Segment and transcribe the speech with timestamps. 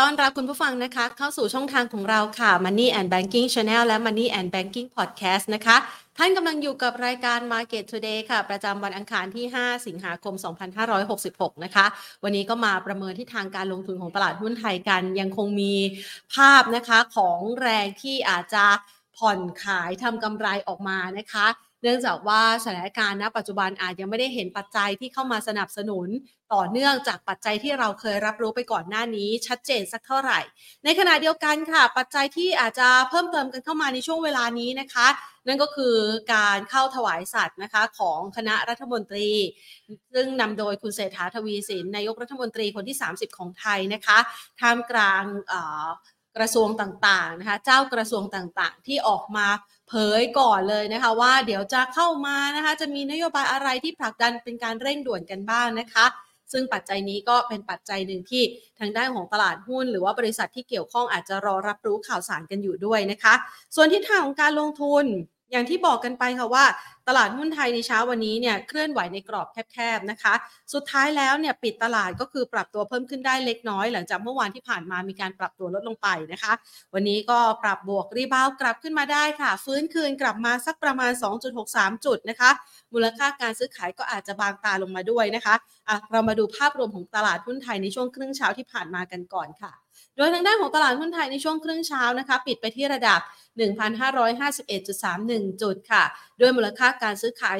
[0.00, 5.76] ต้อนรับคุณผู้ฟังนะคะ เข้าสู่ช่องทางของเราค่ะ Money and Banking Channel และ Money and Banking Podcast นะคะ
[6.18, 10.34] ท่านกำลังอยู่กับรายการ Market Today ค่ะ ประจำวันอังคารที่ 5 สิงหาคม
[11.00, 11.86] 2566 นะคะ
[12.24, 15.74] วันนี้ก็มาประเมินที่ทางการลงทุนของตลาดหุ้นไทยกัน ยังคงมี
[16.34, 18.66] ภาพนะคะของแรงที่อาจจะ
[19.16, 21.46] ผ่อนขายทำกำไรออกมานะคะ
[21.84, 26.08] เนื่องจากว่าสถานการณ์ณปัจจุบันอาจยังไม่ได้เห็นปัจจัยที่เข้ามาสนับสนุน
[26.54, 30.40] ต่อเนื่องจากปัจจัยที่เราเคยรับรู้ไปก่อนหน้านี้ ชัดเจนสักเท่าไหร่
[30.84, 35.06] ในขณะเดียวกันค่ะ ปัจจัยที่อาจจะเพิ่มเติมกันเข้ามาในช่วงเวลานี้นะคะ
[35.46, 35.96] นั่นก็คือ
[36.34, 39.30] การเข้าถวายสัตว์นะคะของคณะรัฐมนตรี
[40.14, 44.18] ซึ่งนำโดยคุณเศรษฐาทวีสินนายกรัฐมนตรีคนที่ 30 ของไทยนะคะ
[44.60, 45.24] ท่ามกลาง
[46.36, 49.46] กระทรวงต่างๆนะคะเจ้ากระทรวงต่างๆ ที่ออกมา
[49.88, 56.06] เผยก่อนเลยนะคะ ว่าเดี๋ยวจะเข้ามานะคะจะมีนโยบายอะไรที่ผลักดันเป็นการเร่งด่วนกันบ้างนะคะ
[56.52, 58.42] ซึ่งปัจจัยนี้ก็เป็นปัจจัยหนึ่งที่
[58.78, 63.34] ทางด้านของตลาดหุ้น หรือว่าบริษัทที่เกี่ยวข้องอาจจะรอรับรู้ข่าวสารกันอยู่ด้วยนะคะ
[63.74, 65.04] ส่วนทิศทางของการลงทุน
[65.52, 66.64] อย่างที่บอกกันไปค่ะว่า
[67.08, 70.34] ตลาดหุ้นไทยในเช้าวันนี้เนี่ยเคลื่อนไหวในกรอบแคบๆนะคะ
[70.72, 76.52] สุดท้ายแล้วเนี่ยปิดตลาดก็คือปรับตัวเพิ่มขึ้นได้เล็กน้อย หลังจากเมื่อวานที่ผ่านมามีการปรับตัวลดลงไปนะคะ
[76.94, 82.50] วันนี้ก็ปรับบวกรีบาวกลับขึ้นมาได้ค่ะ ฟื้นคืนกลับมาสักประมาณ 2.63 จุดนะคะ
[82.92, 89.83] มูลค่าการซื้อขายก็อาจจะบางตาลงมาด้วยนะคะะเรามาดูภาพรวมของตลาดหุ้นไทยในช่วงครึ่งเช้าที่ผ่านมากันก่อนค่ะ
[90.16, 93.20] โดยทางด้านของตลาดหุ้นไทยในช่วงครึ่งเช้านะคะปิดไปที่ระดับ
[93.58, 96.04] 1,551.31 จุดค่ะ
[96.40, 97.56] ด้วยมูลค่าการซื้อขาย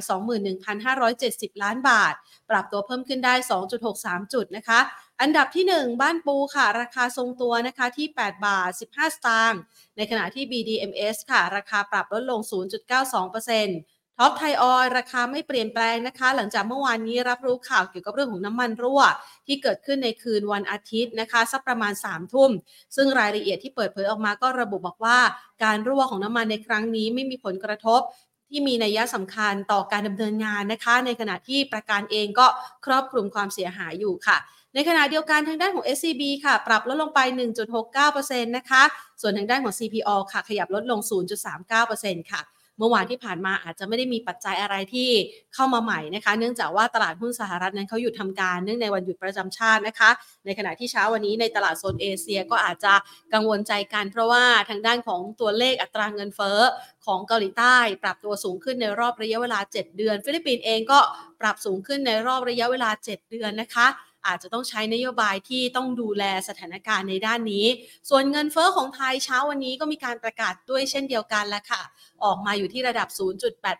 [0.81, 2.15] 21,570 ล้านบาท
[2.51, 3.35] ปรับตัวเพิ่มขึ้นได้
[3.85, 4.81] 2.63 จุดนะคะ
[5.21, 9.61] อันดับที่ 1 บ้านปูค่ะ ราคาทรงตัวนะคะที่ 8 บาท 15 สตางค์
[9.97, 12.41] ในขณะที่ BDMs ค่ะ ราคาปรับลดลง
[13.03, 19.03] 0.92% ท็อปไทยออยราคาไม่เปลี่ยนแปลงนะคะ หลังจากเมื่อวานนี้รับรู้ข่าวเกี่ยวกับเรื่องของน้ำมันรั่ว
[19.47, 22.51] ที่เกิดขึ้นในคืนวันอาทิตย์นะคะ สักประมาณ3ามทุ่ม
[22.97, 25.19] ซึ่งรายละเอียดที่เปิดเผยออกมาก็ระบุบอกว่า
[25.65, 28.01] การรั่วของน้ำมันในครั้งนี้ไม่มีผลกระทบ
[28.49, 32.47] ที่มีนัยสำคัญต่อการดำเนินงานนะคะ ในขณะที่ประกันเองก็
[32.87, 34.39] ครอบคลุมความเสียหายอยู่ค่ะ
[34.75, 37.21] ในขณะเดียวกันทางด้านของ SCB ค่ะ ปรับลดลงไป
[37.87, 38.83] 1.69%นะคะ
[39.21, 41.01] ส่วนทางด้านของ CPO ค่ะ ขยับลดลง
[41.65, 42.41] 0.39%ค่ะ
[42.79, 45.11] เมื่อวานที่ผ่านมาอาจจะไม่ได้มีปัจจัยอะไรที่
[45.55, 50.11] เข้ามาใหม่นะคะ เนื่องจากว่าตลาดหุ้นสหรัฐนั้นเขาหยุดทำการเนื่องในวันหยุดประจำชาตินะคะ
[50.45, 52.95] ในขณะที่เช้าวันนี้ในตลาดโซนเอเชียก็อาจจะ
[53.33, 56.59] กังวลใจกันเพราะว่าทางด้านของตัวเลขอัตราเงินเฟ้อ
[57.07, 60.99] ของเกาหลีใต้ ปรับตัวสูงขึ้นในรอบระยะเวลา 7 เดือน ฟิลิปปินส์เองก็
[61.41, 63.87] ปรับสูงขึ้นในรอบระยะเวลา 7 เดือนนะคะ
[64.27, 67.67] อาจจะต้องใช้นโยบายที่ต้องดูแลสถานการณ์ในด้านนี้
[68.11, 71.83] ส่วนเงินเฟอ้อของไทยเช้าวันนี้ก็มีการประกาศด้วยเช่นเดียวกันแล้วค่ะ
[72.25, 73.09] ออกมาอยู่ที่ระดับ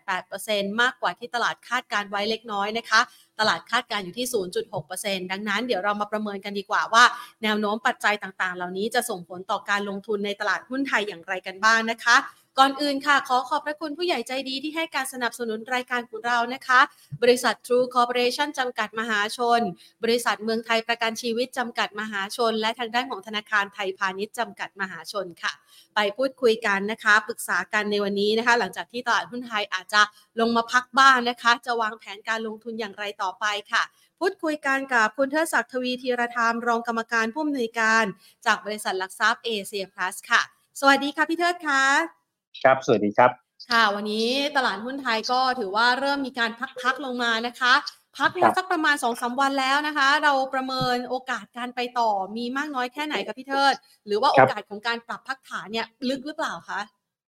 [0.05, 3.01] 0.88%มากกว่าที่ตลาดคาดการไว้เล็กน้อยนะคะ
[3.39, 4.27] ตลาดคาดการอยู่ที่
[4.73, 7.03] 0.6%ดังนั้นเดี๋ยวเรามาประเมินกันดีกว่าว่า
[7.43, 12.17] แนวโน้มปัจจัยต่างๆ เหล่านี้จะส่งผลต่อการลงทุนในตลาดหุ้นไทยอย่างไรกันบ้างนะคะ
[12.59, 16.79] ก่อนอื่นค่ะ ขอขอบพระคุณผู้ใหญ่ใจดีที่ให้การสนับสนุนรายการของเรานะคะ
[17.23, 19.61] บริษัท True Corporation จำกัดมหาชน
[20.03, 25.53] บริษัทเมืองไทยประกันชีวิตจำกัดมหาชน และทางด้านของธนาคารไทยพาณิชย์จำกัดมหาชนค่ะ
[25.95, 30.01] ไปพูดคุยกันนะคะ ปรึกษากันในวันนี้นะคะ หลังจากที่ตลาดหุ้นไทยอาจจะ
[30.39, 33.83] ลงมาพักบ้างนะคะ จะวางแผนการลงทุนอย่างไรต่อไปค่ะ
[34.19, 38.05] พูดคุยกันกับคุณเทิดศักดิ์ทวีธีรธรรมรองกรรมการผู้อำนวยการ
[38.45, 40.41] จากบริษัทหลักทรัพย์เอเชียพลัสค่ะ
[40.79, 42.24] สวัสดีค่ะพี่เทิดค่ะ
[42.63, 43.31] ครับ สวัสดีครับ
[43.69, 44.27] ค่ะ วันนี้
[44.57, 46.51] ตลาดหุ้นไทยก็ถือว่าเริ่มมีการ
[46.81, 47.73] พักๆลงมานะคะ
[48.17, 53.73] พักมาสักประมาณสองสาวันแล้วนะคะ เราประเมินโอกาสการไปต่อมีมากน้อยแค่ไหนกับพี่เทิด
[54.07, 56.79] หรือว่าโอกาสของการปรับพักฐานเนี่ยลึกหรือเปล่าคะ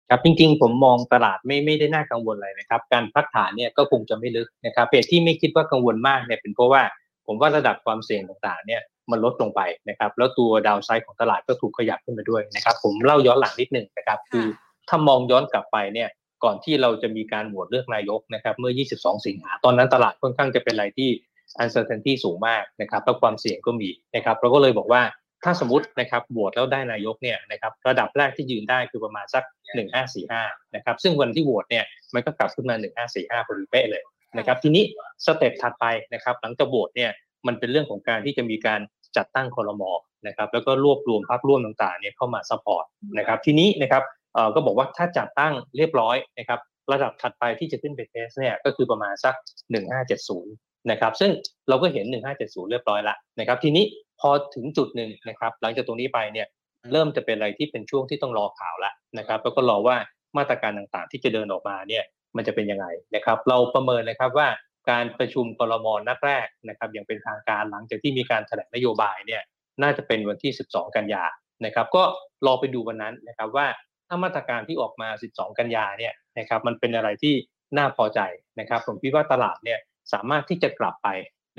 [0.10, 6.82] ครับจริงๆ ผมมองตลาดไม่ไม่ได้น่ากังวลอะไรนะครับ การพักฐานเนี่ยก็คงจะไม่ลึกนะครับเหตุที่ไม่คิดว่ากังวลมากเนี่ยเป็นเพราะว่า
[7.28, 8.82] ผมว่าระดับความเสี่ยงต่างๆเนี่ย
[9.12, 14.48] มันลดลงไปนะครับแล้วตัวดาวไซด์ของตลาดก็ถูกขยับขึ้นมาด้วยนะครับผมเล่าย้อนหลังนิดหนึ่งนะครับคือ
[14.90, 16.10] ถ้ามองย้อนกลับไปเนี่ย
[16.44, 21.10] ก่อนที่เราจะมีการโหวตเลือกนายกนะครับเมื่อ 22 สิงหาตอนนั้นตลาดค่อนข้างจะเป็นอะไรที่
[21.64, 25.02] uncertainty สูงมากนะครับแล้วความเสี่ยงก็มีนะครับเราก็เลยบอกว่า
[25.44, 29.44] ถ้าสมมตินะครับโหวตแล้วได้นายกเนี่ยนะครับระดับแรกที่ยืนได้คือประมาณสัก
[30.10, 32.76] 1545นะครับซึ่งวันที่โหวตเนี่ยมันก็กลับขึ้นมา
[33.08, 34.04] 1545พอดีเป๊ะเลย
[34.38, 34.84] นะครับทีนี้
[35.26, 37.12] สเต็ปถัดไปนะครับหลังจากโหวตเนี่ย
[37.48, 38.80] มันเป็นเรื่องของการที่จะมีการ
[39.18, 39.92] จัดตั้งคอรมอ
[40.28, 42.86] นะครับแล้วก็รวบรวมพรรคร่วมต่างๆเนี่ยเข้ามา support
[43.18, 44.04] นะครับทีนี้นะครับ
[44.56, 46.60] ก็บอกว่าถ้าจัดตั้งเรียบร้อยนะครับ
[46.92, 49.36] ระดับถัดไปที่จะขึ้นไป test เนี่ยก็คือประมาณสัก
[50.12, 51.32] 1570 นะครับ ซึ่ง
[51.70, 52.06] เราก็เห็น
[52.38, 53.86] 1570 เรียบร้อยละนะครับ ทีนี้
[54.20, 56.48] พอถึงจุดหนึ่งนะครับ หลังจากตรงนี้ไปเนี่ย
[56.92, 59.98] เริ่มจะเป็นอะไรที่เป็นช่วงที่ต้องรอข่าวละนะครับ แล้วก็รอว่า
[60.38, 62.04] มาตรการต่างๆ ที่จะเดินออกมาเนี่ย
[62.36, 62.86] มันจะเป็นยังไง
[63.16, 64.48] นะครับ เราประเมินนะครับว่า
[64.90, 69.42] การประชุมครม.นัดแรกนะครับอย่างเป็นทางการหลังจากที่มีการแถลงนโยบายเนี่ย
[69.82, 71.24] น่าจะเป็นวันที่ 12 กันยา
[71.66, 72.04] นะครับ ก็
[72.46, 77.36] รอไปดูวันนั้นนะครับว่าามาตรการที่ออกมา 12 กันยาเนี่ยนะครับมันเป็นอะไรที่
[77.78, 78.20] น่าพอใจ
[78.60, 79.80] นะครับ ผมคิดว่าตลาดเนี่ย
[80.14, 81.10] สามารถที่จะกลับไป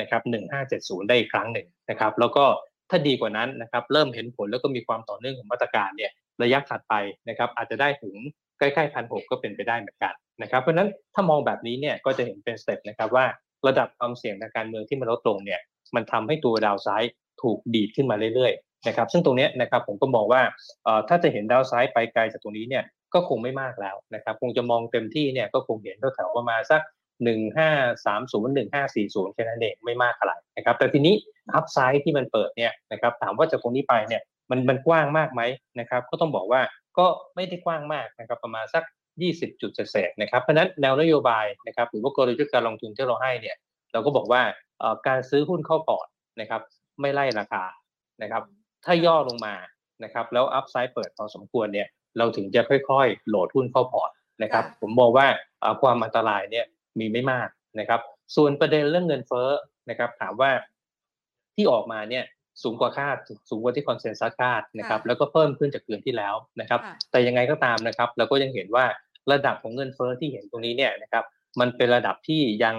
[0.00, 0.22] นะครับ
[0.66, 2.44] 1570 ได้อีกครั้งหนึ่งนะครับ แล้วก็
[2.90, 6.10] ถ้าดีกว่านั้นนะครับ เริ่มเห็นผลแล้วก็มีความต่อเนื่องของมาตรการเนี่ย
[6.42, 6.94] ระยะถัดไป
[7.28, 8.16] นะครับ อาจจะได้ถึง
[8.58, 13.26] ใกล้ๆพันหก็เป็นไปได้เหมือนกันนะครับ เพราะฉะนั้นถ้ามองแบบนี้เนี่ยก็จะเห็นเป็นสเต็ปนะครับว่า
[13.66, 15.60] ระดับความเสี่ยงทางการเมืองที่มันลดลงเนี่ย
[15.94, 17.12] มันทำให้ตัวดาวไซด์
[17.42, 18.52] ถูกดีดขึ้นมาเรื่อย
[18.86, 20.42] นะครับซึ่งตรงนี้นะครับผมก็มองว่า
[21.08, 22.84] ถ้าจะเห็นดาวไซด์ไปไกลจากตรงนี้เนี่ย
[23.14, 26.80] ก็คงไม่มากแล้วนะครับคงจะมองเต็มที่เนี่ยก็คงเห็นแถวๆประมาณสัก
[27.24, 31.14] 1530 1540แค่นั้นเองไม่มากอะไรนะครับแต่ทีนี้
[31.54, 35.42] อัพไซด์ที่มันเปิดเนี่ยนะครับถามว่าจากตรงนี้ไปเนี่ยมันมันกว้างมากไหม
[35.80, 36.60] นะครับก็ต้องบอกว่า
[36.98, 38.84] ก็ไม่ได้กว้างมากนะครับประมาณสัก
[39.22, 43.56] 20 จุดเศษนะครับเพราะนั้นแนวนโยบายนะครับหรือว่ากลยุทธ์การลงทุนที่เราให้เนี่ย
[43.92, 44.42] เราก็บอกว่า
[45.08, 46.06] การซื้อหุ้นเข้าพอร์ต
[46.40, 46.62] นะครับ
[47.00, 47.64] ไม่ไล่ราคา
[48.22, 48.42] นะครับ
[48.86, 49.54] ถ้าย่อลงมา
[50.04, 51.88] นะครับแล้ว upside เปิดพอสมควรเนี่ย
[52.18, 54.10] เราถึงจะค่อยๆ โหลดหุ้นเข้าพอร์ต
[54.42, 55.26] นะครับผมมองว่า
[55.82, 56.64] ความอันตรายเนี่ย
[56.98, 57.48] มีไม่มาก
[57.78, 58.00] นะครับ
[58.36, 59.48] ส่วนประเด็นเรื่องเงินเฟ้อ
[59.90, 60.50] นะครับ ถามว่า
[61.54, 62.24] ที่ออกมาเนี่ย
[62.62, 63.16] สูงกว่าคาด
[63.50, 66.80] สูงกว่าที่ consensus คาดนะครับแล้วก็เพิ่มขึ้นจากเดือนที่แล้วนะครับ
[67.10, 68.84] แต่ยังไงก็ตามนะครับ เราก็ยังเห็นว่า
[69.32, 71.24] ระดับของเงินเฟ้อที่เห็นตรงนี้เนี่ยนะครับ
[71.60, 72.74] มันเป็นระดับที่ยัง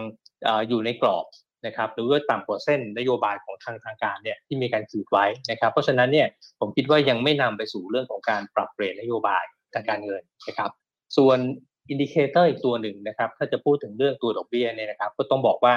[0.69, 1.25] อยู่ในกรอบ
[1.65, 6.27] นะครับหรือว่าต่ำกว่าเส้นนโยบายของทางทางการเนี่ยที่มีการขีดไว้นะครับ เพราะฉะนั้นเนี่ย
[6.59, 9.43] ผมคิดว่ายังไม่นำไปสู่เรื่องของการปรับเปลี่ยนนโยบาย
[9.73, 10.71] ทางการเงินนะครับ
[11.17, 11.39] ส่วน
[11.89, 15.75] indicator อีกตัวหนึ่งนะครับ ถ้าจะพูดถึงเรื่องตัวดอกเบี้ยเนี่ยนะครับ ก็ต้องบอกว่า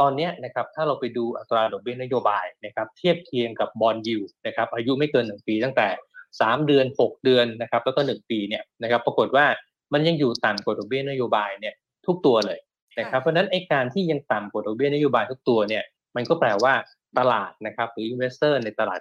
[0.00, 5.88] ตอนนี้นะครับถ้าเราไปดูอัตราดอกเบี้ยนโยบายนะครับ เทียบเคียงกับ bond yieldนะครับอายุไม่เกิน 1 ปีตั้งแต่
[6.30, 9.46] 3 เดือน 6 เดือนนะครับแล้วก็ 1 ปีเนี่ยนะครับปรากฏว่า
[9.92, 11.74] มันยังอยู่ต่ำกว่าดอกเบี้ยนโยบายเนี่ย
[12.06, 12.58] ทุกตัวเลย
[12.98, 15.84] นะครับเพราะนั้นไอ้การที่ยังต่ำกว่าดอกเบี้ยนโยบายทุกตัวเนี่ย
[16.16, 16.74] มันก็แปลว่า
[17.18, 19.00] ตลาดนะครับหรือ investor ในตลาด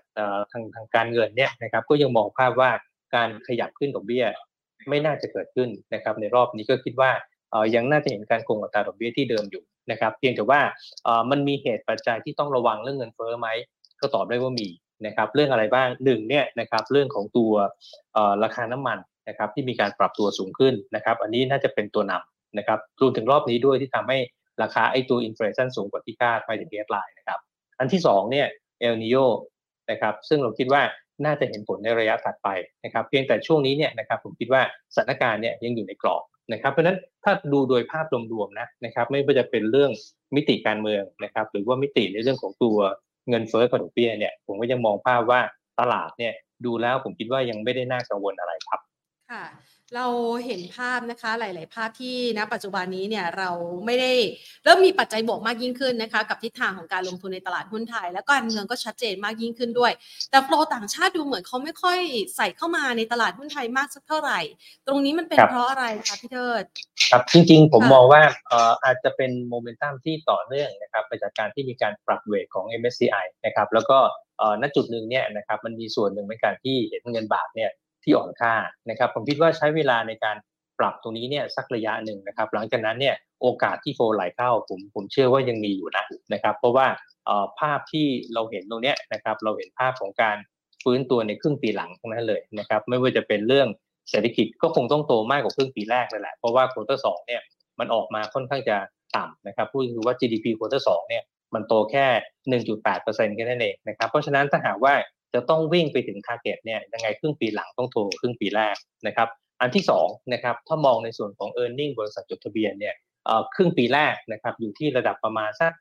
[0.51, 2.71] ทางทางการเงินเนี่ยนะครับก็ยังมองภาพว่า
[3.15, 4.25] การขยับขึ้นดอกเบี้ย
[4.89, 7.11] ไม่น่าจะเกิดขึ้นนะครับในรอบนี้ก็คิดว่า
[7.75, 10.61] ยังน่าจะเห็นการคงอัตราดอกเบี้ยที่เดิมอยู่นะครับเพียงแต่ว่า
[11.31, 13.47] มันมีเหตุปัจจัยที่ต้องระวังเรื่องเงินเฟ้อไหม
[14.01, 14.69] ก็ตอบได้ว่ามี
[15.05, 17.53] นะครับเรื่องอะไรบ้างหนึ่งเนี่ยนะครับเรื่องของตัว
[18.43, 18.97] ราคาน้ำมัน
[19.29, 24.17] นะครับที่มีการปรับตัวสูงขึ้นนะครับ อันนี้น่าจะเป็นตัวนำ นะครับรวมถึงรอบนี้ด้วยที่ทำให้
[24.61, 27.39] ราคาไอ้ตัว inflation สูงกว่าที่คาดไปถึง headline นะครับ
[27.79, 28.47] อันที่2เนี่ย
[28.79, 29.15] เอลนีโญ
[29.91, 30.81] นะครับซึ่งเราคิดว่า
[31.25, 32.49] น่าจะเห็นผลในระยะถัดไป
[32.85, 34.61] นะครับ เพียงแต่ช่วงนี้เนี่ยนะครับผมคิดว่า
[34.95, 36.23] สถานการณ์เนี่ยยังอยู่ในกรอบ
[36.53, 39.91] นะครับ เพราะฉะนั้นถ้าดูโดยภาพรวมๆนะนะครับ ไม่ว่าจะเป็นเรื่อง
[40.35, 42.77] มิติการเมืองนะครับ หรือว่ามิติในเรื่องของตัว
[43.29, 45.41] เงินเฟ้อกับดอกเบี้ยเนี่ยผมก็ยังมองภาพว่า
[45.79, 46.33] ตลาดเนี่ย
[46.65, 48.79] ดูแล้วผมคิดว่ายังไม่ได้น่ากังวลอะไรครับ
[49.31, 49.43] ค่ะ
[49.95, 50.07] เรา
[50.45, 53.49] เห็นภาพนะคะหลาย ๆ ภาพที่ณปัจจุบันนี้เนี่ยเรา
[53.85, 54.11] ไม่ได้
[54.63, 59.91] เริ่มมีปัจจัยบวกมากยิ่งขึ้นนะคะกับทิศทางของการลงทุนในตลาดหุ้นไทย แล้วการเมืองก็ชัดเจนมากยิ่งขึ้นด้วย
[60.31, 61.99] แต่โฟลต่างชาติดูเหมือนเขาไม่ค่อย
[62.35, 64.39] ใส่เข้ามาในตลาดหุ้นไทยมากสักเท่าไหร่
[64.87, 66.63] ตรงนี้มันเป็นเพราะอะไรคะพี่เทิด
[67.11, 73.97] ครับจริง ๆ ผมมองว่าเอ่ออาจจะเป็นโมเมนตัมที่ต่อเนื่องนะครับไปจากการที่มีการปรับเวทของ MSCI นะครับแล้วก็
[74.37, 77.71] เอ่อณจุดหนึ่งเนี่ยนะครับมันมีส่วนหนึ่งในการที่เห็นเงินบาทเนี่ย
[78.07, 78.53] ที่อ่อนค่า
[78.89, 80.37] นะครับผมคิดว่าใช้เวลาในการ
[80.79, 86.87] ปรับตรงนี้เนี่ยสักระยะหนึ่งนะครับ หลังจากนั้นเนี่ยโอกาสที่โฟไหลเข้าผมผมเชื่อว่ายังมีอยู่นะนะครับ เพราะว่า
[87.59, 90.37] ภาพที่เราเห็นตรงนี้นะครับ เราเห็นภาพของการ
[90.83, 93.67] ฟื้นตัวในครึ่งปีหลังทั้งนั้นเลยนะครับ ไม่ว่าจะเป็นเรื่อง
[94.09, 97.41] เศรษฐกิจก็คงต้องโตมากกว่าครึ่งปีแรกเลยแหละเพราะว่า quarter สองเนี่ย
[97.79, 98.77] มันออกมาค่อนข้างจะ
[99.15, 102.05] ต่ำนะครับพูดคือว่า GDP quarter สองเนี่ยมันโตแค่
[102.63, 104.93] 1.8%แค่นั้นเองนะครับ เพราะฉะนั้นถ้าหากว่า
[105.33, 108.75] จะต้องวิ่งไปถึง target เนี่ยยังไงครึ่งปีหลังต้องโตครึ่งปีแรก
[109.07, 109.27] นะครับ
[109.61, 112.95] อันที่2นะครับถ้ามองในส่วนของ e a r n i n g บริษัทจดทะเบียนเนี่ย
[113.55, 115.71] ครึ่งปีแรกนะครับอยู่ที่ระดับประมาณสัก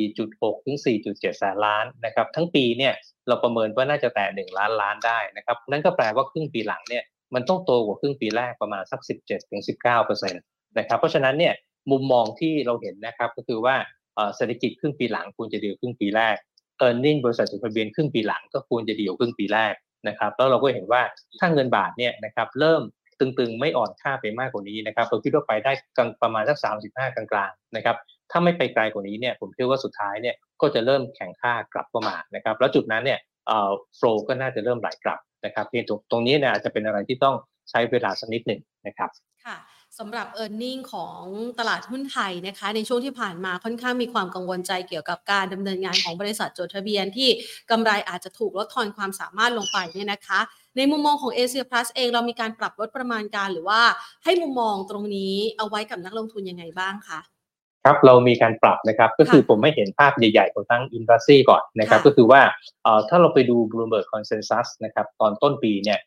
[0.00, 2.94] 4.6 ถึง 4.7 แสนล้านนะครับทั้งปีเนี่ย
[3.28, 11.54] เราประเมินว่าน่าจะแตะ1ล้านล้านได้นะครับนั่นก็แปลว่าครึ่งปีหลังเนี่ยมันต้องโตกว่าครึ่งปีแรกประมาณสัก 17ถึง19นะครับเพราะฉะนั้นเนี่ย
[11.90, 13.76] มุมมองที่เราเห็นนะครับก็คือว่า
[14.36, 16.36] เศรษฐกิจครึ่งปีหลังควรจะดีครึ่งปีแรก
[16.84, 19.74] e a r n i n g บริษัทจดทะเบียนครึ่งปีหลังก็ควรจะดีกว่าครึ่งปีแรก
[20.08, 21.02] นะครับแล้วเราก็เห็นว่า
[21.40, 22.82] ถ้าเงินบาทเนี่ยนะครับเริ่ม
[23.20, 25.72] ตึงๆ ไม่อ่อนค่าไปมากกว่านี้นะครับเราคิดว่าไปได้
[26.22, 27.96] ประมาณสัก 35 กลางๆนะครับ
[28.30, 37.34] ถ้าไม่ไปไกลกว่านี้เนี่ยผมเชื่อว่าสุดท้ายเนี่ยก็จะเริ่มแข่งค่ากลับเข้ามานะครับแล้วจุดนั้นเนี่ยเอ่อโฟล์ก็น่าจะเริ่มไหลกลับนะครับเพียงตรงนี้เนี่ยอาจจะเป็นอะไรที่ต้อง
[37.70, 39.10] ใช้เวลาสักนิดหนึ่งนะครับ
[39.46, 39.56] ค่ะ
[39.98, 41.22] สำหรับ e a r n i n g ของ
[41.58, 47.28] ตลาดหุ้นไทยนะคะ ในช่วงที่ผ่านมาค่อนข้างมีความกังวลใจเกี่ยวกับการดำเนินงานของบริษัทจดทะเบียนที่
[47.70, 50.40] กำไรอาจจะถูกลดทอนความสามารถลงไปเนี่ยนะคะ
[50.76, 53.80] ในมุมมองของ a อเชียพลัสเองเรามีการปรับลดประมาณการหรือว่า
[54.24, 57.20] ให้มุมมองตรงนี้เอาไว้กับนักลงทุนยังไงบ้างคะ
[57.84, 62.40] ครับเรามีการปรับนะครับก็คือผมไม่เห็นภาพใหญ่ๆของทั้งอินดัสซีก่อนนะครับก็คือว่า
[63.08, 65.98] ถ้าเราไปดู Bloomberg Consensus นะครับตอนต้นปีเนี่ย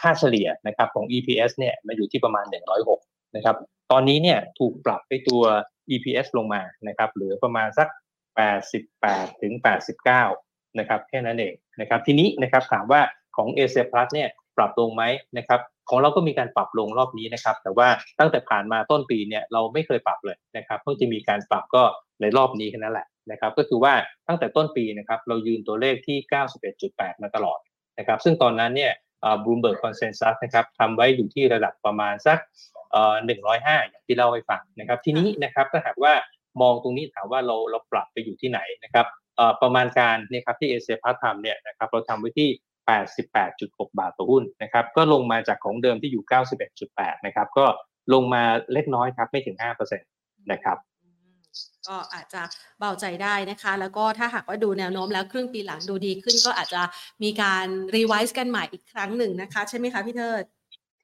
[0.00, 3.56] ค่าเฉลี่ยนะครับของ EPS เนี่ยมาอยู่ที่ประมาณ 106 นะครับ
[3.92, 5.42] ตอนนี้เนี่ยถูกปรับไปตัว
[5.94, 7.88] EPS ลงมานะครับเหลือประมาณสัก
[8.68, 9.52] 88 ถึง
[10.16, 13.00] 89 นะครับแค่นั้นเองนะครับทีนี้นะครับถามว่า
[13.36, 15.02] ของ a อ Plus เนี่ยปรับลงไหม
[15.38, 15.60] นะครับ
[15.90, 21.82] ของเราก็มีการปรับลงรอบนี้นะครับ แต่ว่าตั้งแต่ผ่านมาต้นปีเนี่ยเราไม่เคยปรับเลยนะครับเพิ่งจะมีการปรับก็
[22.20, 23.94] ในรอบนี้แค่นั้นแหละนะครับก็คือว่า
[24.28, 26.18] ตั้งแต่ต้นปีนะครับเรายืนตัวเลขที่
[26.70, 27.58] 91.8 มาตลอด
[27.98, 28.92] นะครับซึ่งตอนนั้นเนี่ย
[29.42, 32.38] บลูมเบิร์กคอนเซนแซสนะครับทำไว้อยู่ที่ระดับประมาณสัก
[33.26, 36.12] หนึ่งร้อยห้าอย่างที่เล่าให้ฟังนะครับ ทีนี้นะครับถ้าหากว่า
[36.62, 39.06] มองตรงนี้ถามว่าเราเราปรับไปอยู่ที่ไหนนะครับ
[39.62, 42.48] ประมาณการเนี่ยครับที่เอเชียพลัสทำเนี่ยนะครับเราทำไว้ที่
[43.24, 46.24] 88.6 บาทต่อหุ้นนะครับก็ลงมาจากของเดิมที่อยู่
[46.74, 47.66] 91.8 นะครับก็
[48.14, 49.98] ลงมาเล็กน้อยครับไม่ถึง 5%
[50.52, 50.76] นะครับ
[51.88, 52.42] ก็อาจจะ
[52.78, 56.82] เบาใจได้นะคะ แล้วก็ถ้าหากว่าดูแนวโน้มแล้วครึ่งปีหลังดูดีขึ้นก็อาจจะ
[57.22, 57.66] มีการ
[57.96, 60.44] revise กันใหม่อีกครั้งหนึ่งนะคะ ใช่ไหมคะพี่เทิด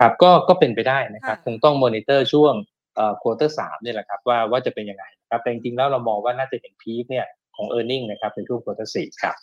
[0.01, 2.55] ครับก็ก็เป็นไปได้นะครับคงต้องมอนิเตอร์ช่วง
[2.97, 9.37] เอ่อ quarter สามนี่แหละครับว่าว่าจะเป็นยังไงครับแต่จริงๆแล้วเรามองว่าน่าจะเห็น peak เนี่ยของ e a r n i n g นะครับในช่วง quarter สี่ครับ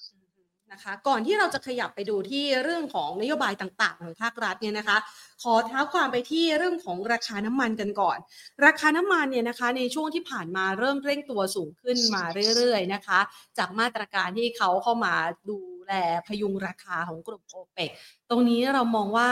[0.74, 4.98] นะคะ ก่อนที่เราจะขยับไปดูที่เรื่องของนโยบายต่างๆ ของภาครัฐเนี่ยนะคะ
[5.44, 8.18] ขอเท้าความไปที่เรื่องของราคาน้ำมันกันก่อน
[8.66, 12.24] ราคาน้ำมันเนี่ยนะคะในช่วงที่ผ่านมาเริ่มเร่งตัวสูงขึ้นมา
[12.58, 13.20] เรื่อยๆนะคะ
[13.58, 15.14] จากมาตรการที่เขาเข้ามา
[15.50, 15.94] ดูแล
[16.28, 17.90] พยุงราคาของกลุ่มโอเปก
[18.30, 19.30] ตรงนี้เรามองว่า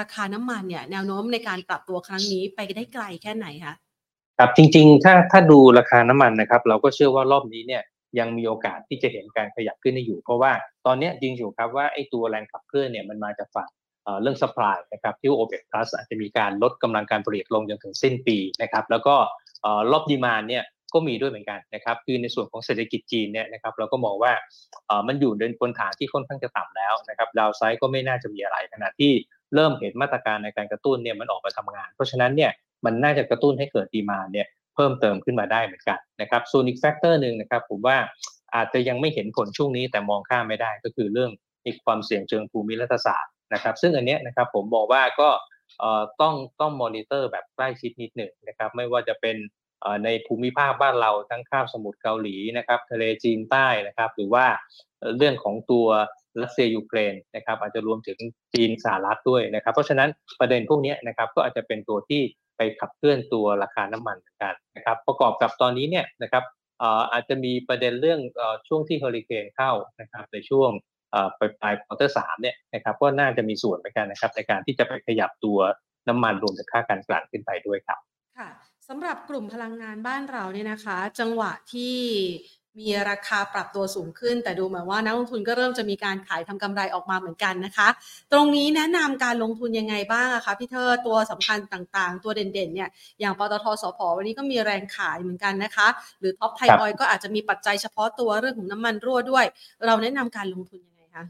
[0.00, 3.74] ราคาน้ำมันเนี่ยแนวโน้มในการปรับตัวครั้งนี้ไปได้ไกลแค่ไหนคะ
[4.38, 7.82] ครับจริงๆ ถ้าถ้าดูราคาน้ำมันนะครับ เราก็เชื่อว่ารอบนี้เนี่ย
[8.18, 10.52] ยังมีโอกาสที่จะเห็นการขยับขึ้นได้อยู่ เพราะว่า
[10.86, 13.68] ตอนนี้จริงอยู่ครับว่าไอ้ตัวแรงขับเคลื่อนเนี่ยมันมาจากฝั่ง
[14.22, 19.14] เรื่อง supply นะครับที่ OPEC Plus อาจจะมีการลดกำลังการผลิตลงจนถึงสิ้นปีนะครับแล้วก็
[19.90, 20.64] รอบดีมานเนี่ย
[20.94, 24.32] ก็มีด้วยเหมือนกันนะครับคือในส่วนของเศรษฐกิจจีนเนี่ยนะครับเราก็มองว่า
[25.08, 29.12] มันอยู่ในบนฐานที่ค่อนข้างจะต่ำแล้วนะครับ downside ก็ไม่น่าจะมีอะไรขณะที่
[29.54, 32.50] เริ่มเห็นมาตรการในการกระตุ้นเนี่ยมันออกมาทำงาน เพราะฉะนั้นเนี่ย
[32.84, 37.96] มันน่าจะกระตุ้นให้เกิด demand เนี่ย เพิ่มเติมขึ้นมาได้เหมือนกันนะครับส่วนอีก factor หนึ่งนะครับผมว่า
[38.54, 41.30] อาจจะยังไม่เห็นผลช่วงนี้แต่มองข้ามไม่ได้ก็คือเรื่อง
[41.66, 45.28] อีกความเสี่ยงเชิงภูมิรัฐศาสตร์นะครับ ซึ่งอันนี้นะครับผมบอกว่าก็
[46.20, 49.36] ต้องต้องมอนิเตอร์แบบใกล้ชิดนิดหนึ่งนะครับไม่ว่าจะเป็น
[50.04, 54.46] ในภูมิภาคบ้านเราทั้งคาบสมุทรเกาหลีนะครับทะเลจีนใต้นะครับหรือว่า
[55.16, 55.86] เรื่องของตัว
[56.42, 58.18] รัสเซียยูเครนนะครับอาจจะรวมถึง
[58.54, 60.10] จีนสหรัฐด้วยนะครับ เพราะฉะนั้น
[60.40, 62.22] ประเด็นพวกนี้นะครับก็อาจจะเป็นตัวที่
[62.60, 66.44] ไปขับเคลื่อนตัวราคาน้ำมันเหมือนกันนะครับ ประกอบกับตอนนี้เนี่ยนะครับ
[67.12, 68.20] อาจจะมีประเด็นเรื่อง
[68.68, 70.70] ช่วงที่เฮอริเคนเข้านะครับในช่วง
[71.38, 75.58] ปลายปลาย quarter สามเนี่ยนะครับก็น่าจะมีส่วนเหมือนกันนะครับ ในการที่จะไปขยับตัว
[76.08, 77.98] น้ำมันรวมถึงค่าการกลั่นขึ้นไปด้วยครับ
[78.38, 78.48] ค่ะ
[78.88, 81.96] สำหรับกลุ่มพลังงานบ้านเราเนี่ยนะคะ จังหวะที่
[82.78, 87.88] มีราคาปรับตัวสูงขึ้น แต่ดูเหมือนว่านักลงทุนก็เริ่มจะมีการขายทำกำไรออกมาเหมือนกันนะคะ
[88.32, 92.88] ตรงนี้แนะนำการลงทุนยังไงบ้างอะคะพี่เทิดตัวสำคัญต่างๆ ตัวเด่นๆเนี่ย
[93.20, 95.88] อย่างปตทสผวันนี้ก็มีแรงขายเหมือนกันนะคะ
[96.20, 99.44] หรือท็อปไทยออยล์ก็อาจจะมีปัจจัยเฉพาะตัวเรื่องของน้ำมันรั่วด้วย
[99.86, 101.24] เราแนะนำการลงทุนยังไงคะ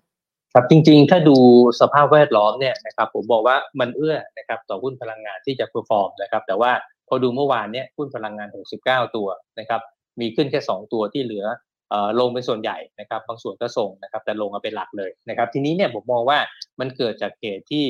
[0.52, 1.36] ครับจริงๆ ถ้าดู
[1.80, 6.72] สภาพแวดล้อมเนี่ยนะครับผมบอกว่ามันเอื้อนะครับต่อหุ้นพลังงานที่จะ perform นะครับแต่ว่า
[7.08, 8.48] พอดูเมื่อวานเนี่ยหุ้นพลังงาน
[8.82, 9.28] 69ตัว
[9.58, 9.80] นะครับ
[10.20, 11.46] มีขึ้นแค่ 2 ตัวที่เหลือ
[12.20, 16.38] ลงเป็นส่วนใหญ่นะครับบางส่วนก็ส่งนะครับแต่ลงมาเป็นหลักเลยนะครับ ทีนี้เนี่ยผมมองว่า
[16.80, 17.84] มันเกิดจากเหตุที่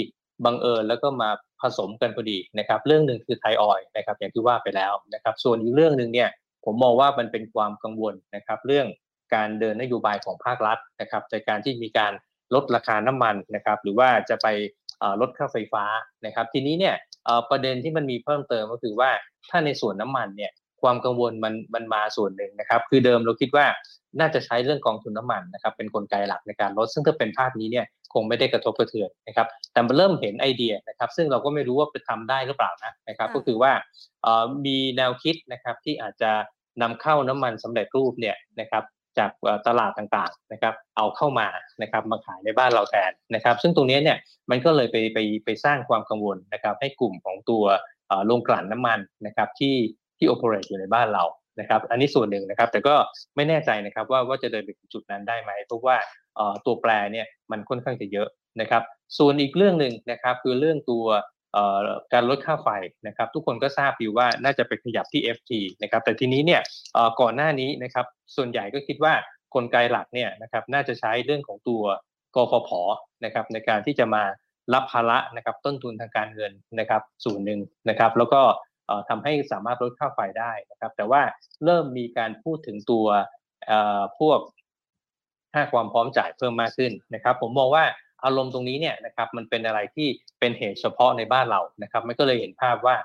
[0.44, 6.28] บังเอิญแล้วก็มาผสมกันพอดีนะครับเรื่องหนึ่งคือไทยออยนะครับอย่างที่ว่าไปแล้วนะครับส่วนอีกเรื่องหนึ่งเนี่ย
[6.64, 8.87] ผมมองว่ามันเป็นความกังวลนะครับเรื่อง
[9.34, 12.12] การเดินนโยบายของภาครัฐนะครับในการที่มีการ
[12.54, 14.46] ลดราคาน้ำมันนะครับหรือว่าจะไป
[15.20, 15.84] ลดค่าไฟฟ้า
[16.26, 16.94] นะครับทีนี้เนี่ย
[17.50, 19.10] ประเด็นที่มันมีเพิ่มเติมก็คือว่า
[19.50, 23.66] ถ้าในส่วนน้ำมันเนี่ย ความกังวลมันมันมาส่วนหนึ่งนะครับ คือเดิมเราคิดว่า
[24.20, 33.72] น่าจะใช้เรื่องกองทุนน้ามันนะครับ เป็นนกลไกหลักในการลด ซึ่งถ้าเป็นภาพนี้เนี่ยคงไม่ได้กระทบกระเทือนนะครับ แต่มาเริ่มเห็นไอเดียนะครับ ซึ่งเราก็ไม่รู้ว่าจะทำได้หรือเปล่านะนะครับ ก็คือว่า
[34.66, 36.30] มีแนวคิดนะครับที่อาจจะ
[36.82, 38.84] นำเข้าน้ำมันสำเร็จรูปเนี่ยนะครับ
[39.18, 39.30] จาก
[39.66, 41.49] ตลาดต่างๆนะครับ เอาเข้ามา
[41.82, 44.18] นะครับมาขายในบ้านเราแทนนะครับ ซึ่งตรงนี้เนี่ย
[44.50, 47.64] มันก็เลยไปไปไปสร้างความกังวลนะครับ ให้กลุ่มของตัว
[48.26, 49.75] โรงกลั่นน้ำมันนะครับที่
[50.21, 51.25] ที่โอเปเรตอยู่ในบ้านเรา
[51.61, 52.95] นะครับอันนี้ส่วนหนึ่งนะครับ แต่ก็
[53.37, 55.97] ไม่แน่ใจนะครับว่าว่าจะเดินไปถึงจุดนั้นได้ไหมเพราะว่า
[56.67, 58.29] ตัวแปรเนี่ยมันค่อนข้างจะเยอะ
[58.61, 58.83] นะครับ
[59.19, 61.07] ส่วนอีกเรื่องหนึ่งนะครับคือเรื่องตัว
[62.12, 62.69] การลดค่าไฟ
[63.07, 66.61] นะครับ ทุกคนก็ทราบอยู่ว่าน่าจะไปขยับที่ FT นะครับ แต่ทีนี้เนี่ย
[67.21, 69.12] ก่อนหน้านี้นะครับ ส่วนใหญ่ก็คิดว่า
[69.55, 71.83] กลไกหลักเนี่ยนะครับน่าจะใช้เรื่องของตัว
[72.35, 72.71] กฟผ
[73.25, 74.23] นะครับในการที่จะมา
[74.75, 78.41] รับภาระนะครับต้นทุนทางการเงินนะครับส่วนหนึ่งนะครับ แล้วก็
[79.09, 81.23] ทำให้สามารถลดค่าไฟได้นะครับ แต่ว่า
[81.64, 83.06] เริ่มมีการพูดถึงตัว
[84.20, 84.38] พวก
[85.54, 87.85] ค่าความพร้อมจ่ายเพิ่มมากขึ้นนะครับ ผมมองว่า
[88.25, 90.09] อารมณ์ตรงนี้เนี่ยนะครับมันเป็นอะไรที่
[90.40, 92.97] เป็นเหตุเฉพาะในบ้านเรานะครับมันก็เลยเห็นภาพว่า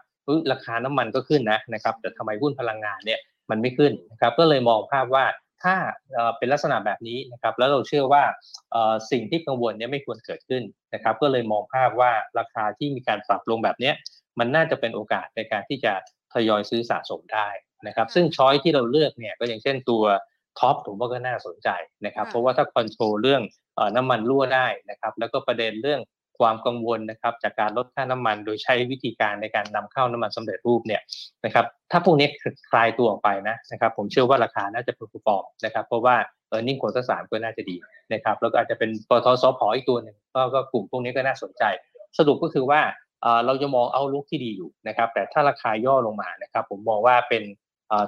[0.52, 5.26] ราคาน้ำมันก็ขึ้นนะนะครับแต่ทำไมหุ้นพลังงานเนี่ยมันไม่ขึ้นนะครับก็เลยมองภาพว่า
[5.64, 5.76] ถ้า
[6.38, 8.24] เป็นลักษณะแบบนี้นะครับแล้วเราเชื่อว่า
[9.12, 10.64] สิ่งที่กังวลเนี่ยไม่ควรเกิดขึ้น
[10.94, 13.92] นะครับ ก็เลยมองภาพว่าราคาที่มีการปรับลงแบบนี้
[14.40, 15.94] มันน่าจะเป็นโอกาสในการที่จะ
[16.34, 17.48] ทยอยซื้อสะสมได้
[17.88, 20.04] นะครับ ซึ่งช้อยที่เราเลือกเนี่ยก็อย่างเช่นตัว
[20.60, 21.70] ท็อปผมว่าก็น่าสนใจ
[22.06, 23.42] นะครับ เพราะว่าถ้าคอนโทรลเรื่อง
[23.96, 26.02] น้ำมันรั่วได้นะครับ แล้วก็ประเด็นเรื่อง
[26.40, 31.02] ความกังวลนะครับ จากการลดค่าน้ำมันโดยใช้วิธีการในการนำเข้าน้ำมันสำเร็จรูปเนี่ย
[31.46, 32.28] นะครับถ้าพวกนี้
[32.72, 36.16] คลายตัวออกไปนะนะครับ ผมเชื่อว่าราคาน่าจะ perform นะครับเพราะว่า
[36.50, 37.76] earning quarter สามก็น่าจะดี
[38.14, 40.18] นะครับแล้วก็อาจจะเป็นปทสพอีกตัวหนึ่ง
[40.54, 41.64] ก็กลุ่มพวกนี้ก็น่าสนใจ
[42.18, 42.82] สรุปก็คือว่า
[43.46, 47.44] เราจะมอง outlook ที่ดีอยู่นะครับ แต่ถ้าราคาย่อลงมานะครับ ผมมองว่าเป็น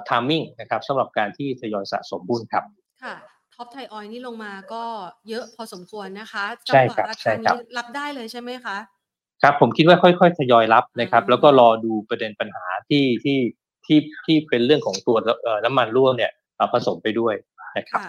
[0.08, 2.64] timing นะครับสำหรับการที่ทยอยสะสมหุ้นครับ
[3.02, 3.14] ค่ะ
[3.54, 4.82] ท็อปไทยออยล์นี่ลงมาก็
[5.28, 8.76] เยอะพอสมควรนะคะจังหวะราคานี้รับได้เลยใช่ไหมคะ
[9.42, 13.38] ครับผมคิดว่าค่อยๆทยอยรับนะครับ แล้วก็รอดูประเด็นปัญหาที่ที่
[13.86, 15.16] ที่ที่เป็นเรื่องของตัว
[15.64, 16.32] น้ำมันรั่วเนี่ย
[16.72, 17.34] ผสมไปด้วย
[17.76, 18.00] นะครับ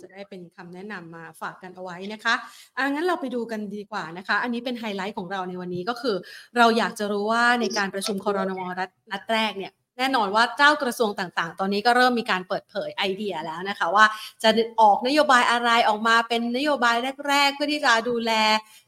[0.00, 2.34] จะได้เป็นคำแนะนำมาฝากกันเอาไว้นะคะ
[2.76, 6.16] อ่างั้นเราไปดูกันดีกว่านะคะ อันนี้เป็นไฮไลท์ของเราในวันนี้ก็คือ
[6.56, 8.62] เราอยากจะรู้ว่าในการประชุมคอรนม
[9.10, 14.04] นัดแรกเนี่ย แน่นอนว่าเจ้ากระทรวงต่างๆ ตอนนี้ก็เริ่มมีการเปิดเผยไอเดียแล้วนะคะว่า
[14.42, 14.50] จะ
[14.80, 16.96] ออกนโยบายอะไรออกมาเป็นนโยบาย
[17.28, 18.32] แรก ๆ เพื่อที่จะดูแล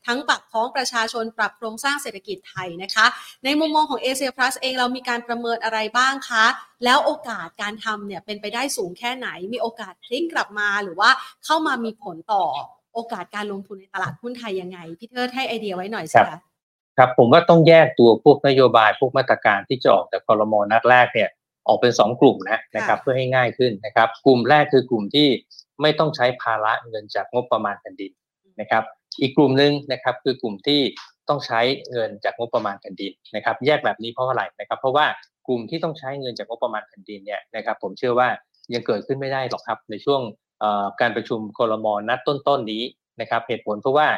[0.06, 3.06] ทั้งปักท้องประชาชนปรับโครงสร้างเศรษฐกิจไทยนะคะ
[3.44, 6.44] ในมุมมองของเอเชียพลัสเองเรามีการประเมินอะไรบ้างคะ
[6.84, 11.10] แล้วโอกาสการทำเนี่ยเป็นไปได้สูงแค่ไหน มีโอกาสพลิกกลับมาหรือว่า
[11.44, 12.44] เข้ามามีผลต่อ
[12.94, 16.38] โอกาสการลงทุนในตลาดหุ้นไทยยังไงพี่เทิดให้ไอเดียไว้หน่อยสิคะ
[16.98, 21.28] ครับผมว่าต้องแยกตัวพวกนโยบายพวกมาตรการที่จะออกจากคอรมอนัดแรกเนี่ย
[21.68, 25.28] ออกเป็น 2 กลุ่มนะนะครับเพื่อให้ง่ายขึ้นนะครับ กลุ่มแรกคือกลุ่มที่
[25.82, 28.12] ไม่ต้องใช้ภาระเงินจากงบประมาณแผ่นดิน
[28.60, 28.84] นะครับ
[29.20, 30.80] อีกกลุ่มหนึ่งนะครับคือกลุ่มที่
[31.28, 31.60] ต้องใช้
[31.92, 35.06] เงินจากงบประมาณแผ่นดินนะครับ แยกแบบนี้เพราะอะไรนะครับ เพราะว่า
[35.48, 38.28] กลุ่มที่ต้องใช้เงินจากงบประมาณแผ่นดินเนี่ยนะครับ ผมเชื่อว่า
[38.74, 40.20] ยังเกิดขึ้นไม่ได้หรอกครับในช่วง
[41.00, 42.82] การประชุมคลมนัดต้นๆนี้
[43.20, 44.08] นะครับ เหตุผลเพราะว่า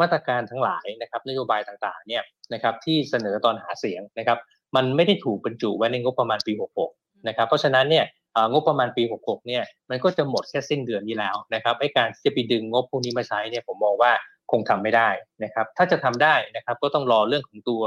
[0.00, 2.22] มาตรการทั้งหลายนะครับนโยบายต่างๆเนี่ย
[2.54, 4.38] นะครับที่เสนอตอนหาเสียงนะครับ
[4.76, 6.52] มันไม่ได้ถูกบรรจุไว้ในงบประมาณปี
[6.90, 8.04] 66 นะครับเพราะฉะนั้นเนี่ย
[8.52, 14.12] งบประมาณปี 66 เนี่ยมันก็จะหมดแค่สิ้นเดือนนี้แล้วนะครับไอ้การจะไปดึงงบพวกนี้มาใช้เนี่ยผมมองว่า
[14.50, 15.08] คงทำไม่ได้
[15.44, 17.82] นะครับถ้าจะทำได้นะครับก็ต้องรอเรื่องของตัว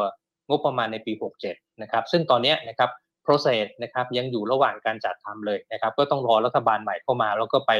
[0.49, 1.13] งบประมาณในปี
[1.45, 2.89] 67 นะครับซึ่งตอนนี้นะครับ
[3.25, 7.71] process นะครับยังอยู่ระหว่างการจัดทำเลยนะครับก็ต้องรอรัฐบาลใหม่เข้ามา แล้วก็ไป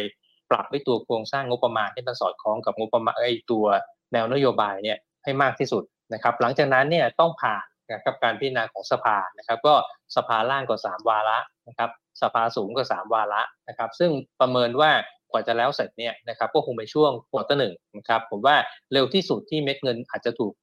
[0.50, 3.66] ปรับไอ้ตัวโครงสร้างงบประมาณให้มันสอดคล้องกับงบประมาณไอ้ตัว
[4.14, 9.76] แนวนโยบายเนี่ยให้มากที่สุดนะครับ หลังจากนั้นเนี่ยต้องผ่านนะครับการพิจารณาของสภานะครับ ก็
[10.16, 11.90] สภาล่างก็สามวาระนะครับ
[12.22, 14.92] สภาสูงก็สามวาระนะครับ ซึ่งประเมินว่า
[15.32, 18.56] กว่าจะแล้วเสร็จเนี่ยนะครับ ก็คงเป็นช่วงควอเตอร์หนึ่งนะครับ ผมว่า
[18.94, 20.54] เร็วที่สุดที่เม็ดเงินอาจจะถูก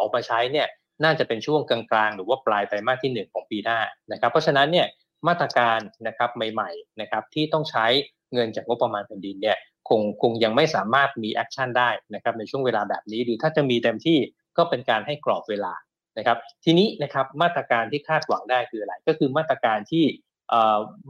[0.00, 0.66] ออกมาใช้เนี่ย
[1.04, 3.78] น่าจะเป็นช่วงกลางๆ หรือว่าปลายไตรมาสที่ 1 ของปีหน้า
[4.12, 4.86] นะครับ เพราะฉะนั้นเนี่ย
[5.28, 7.86] มาตรการนะครับใหม่ๆนะครับที่ต้องใช้
[8.34, 9.56] เงินจากงบประมาณแผ่นดินเนี่ย
[9.88, 14.18] คงคงยังไม่สามารถมี action ได้นะครับในช่วงเวลาแบบนี้หรือถ้าจะมีเต็มที่
[14.58, 15.72] ก็เป็นการให้กรอบเวลา
[16.18, 20.04] นะครับ ทีนี้นะครับมาตรการที่คาดหวังได้คืออะไร ก็คือมาตรการที่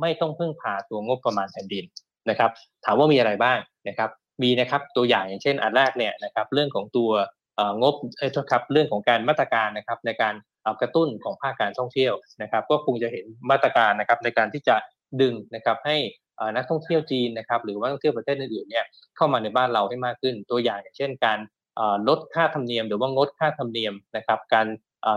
[0.00, 1.85] ไม่ต้องพึ่งพาตัวงบประมาณแผ่นดิน
[2.30, 2.50] นะครับ
[2.85, 4.11] ถามว่ามีอะไรบ้างนะครับ
[4.42, 7.11] มีนะครับตัวอย่างอย่างเช่นอันแรกเนี่ยนะครับเรื่องของตัว
[7.83, 10.35] งบเออครับเรื่องของการมาตรการนะครับในการ
[10.80, 14.76] กระตุ้นของภาคการท่องเที่ยวนะครับ ก็คงจะเห็นมาตรการนะครับในการที่จะ
[15.20, 15.96] ดึงนะครับให้
[16.57, 18.85] นักท่องเที่ยวจีนนะครับหรือว่านักท่องเที่ยวประเทศอื่นๆเนี่ย
[19.16, 21.38] เข้ามาในบ้านเราให้มากขึ้น ตัวอย่างอย่างเช่นการ
[22.09, 24.66] ลดค่าธรรมเนียม หรือว่างดค่าธรรมเนียมนะครับการ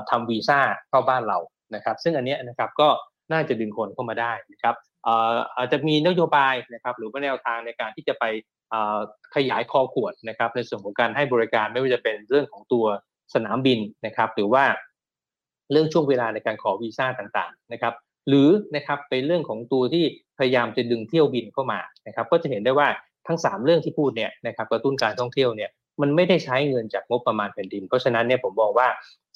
[0.10, 0.60] ทำวีซ่า
[0.90, 1.38] เข้าบ้านเรา
[1.76, 2.90] นะครับ ซึ่งอันนี้นะครับก็
[3.32, 4.76] น่าจะดึงคนเข้ามาได้นะครับ
[5.56, 8.26] อาจจะมีนโยบายนะครับหรือว่าแนวทางในการที่จะไป
[9.36, 12.86] ขยายคอขวดนะครับในส่วนของการให้บริการไม่ว่าจะเป็นเรื่องของตัว
[13.34, 14.64] สนามบินนะครับ หรือว่า
[15.72, 17.94] เรื่องช่วงเวลาในการขอวีซ่าต่างๆนะครับ
[18.28, 20.04] หรือนะครับเป็นเรื่องของตัวที่
[20.38, 22.88] พยายามจะดึงเที่ยวบินเข้ามานะครับก็จะเห็นได้ว่า
[23.28, 25.70] ทั้ง 3 เรื่องที่พูดเนี่ยนะครับกระตุ้นการท่องเที่ยวเนี่ย
[26.02, 28.88] มันไม่ได้ใช้เงินจากงบประมาณแผ่นดิน เพราะฉะนั้นเนี่ยผมบอกว่า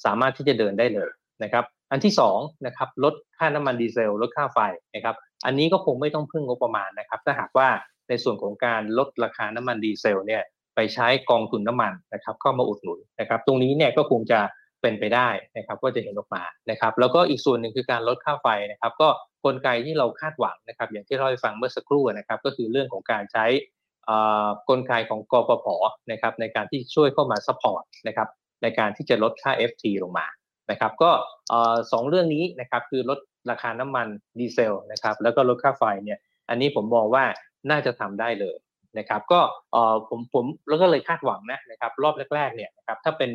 [0.05, 1.09] สามารถที่จะเดินได้เลย
[1.43, 4.59] นะครับอันที่2นะครับลดค่าน้ำมันดีเซลลดค่าไฟ
[4.95, 7.69] นะครับอันนี้ก็คงไม่ต้องพึ่งงบประมาณนะครับถ้าหากว่า
[8.09, 10.43] ในส่วนของการลดราคาน้ำมันดีเซลเนี่ย
[10.75, 14.39] ไปใช้กองทุนน้ำมันนะครับเข้ามาอุดหนุนนะครับตรงนี้เนี่ยก็คงจะ
[14.81, 19.09] เป็นไปได้นะครับก็จะเห็นออกมานะครับ แล้วก็อีกส่วนหนึ่งคือการลดค่าไฟนะครับ ก็
[19.45, 23.45] กลไกที่เราคาดหวังนะครับ อย่างที่เราได้ฟังเมื่อสักครู่นะครับ ก็คือเรื่องของการใช้
[24.69, 25.65] กลไกของกฟผ
[26.11, 28.27] นะครับ ในการที่ช่วยเข้ามา support นะครับ
[28.63, 30.27] ในการที่จะลดค่า FT ลงมา
[30.71, 31.11] นะครับ ก็
[31.91, 34.07] สองเรื่องนี้นะครับคือลดราคาน้ำมัน
[34.39, 37.23] ดีเซลนะครับ แล้วก็ลดค่าไฟเนี่ยอันนี้ผมมองว่า
[37.69, 38.57] น่าจะทำได้เลย
[38.99, 39.39] นะครับ ก็
[40.09, 43.31] ผมผมแล้วก็เลยคาดหวังนะนะครับ รอบแรกๆเนี่ยนะครับถ้าเป็น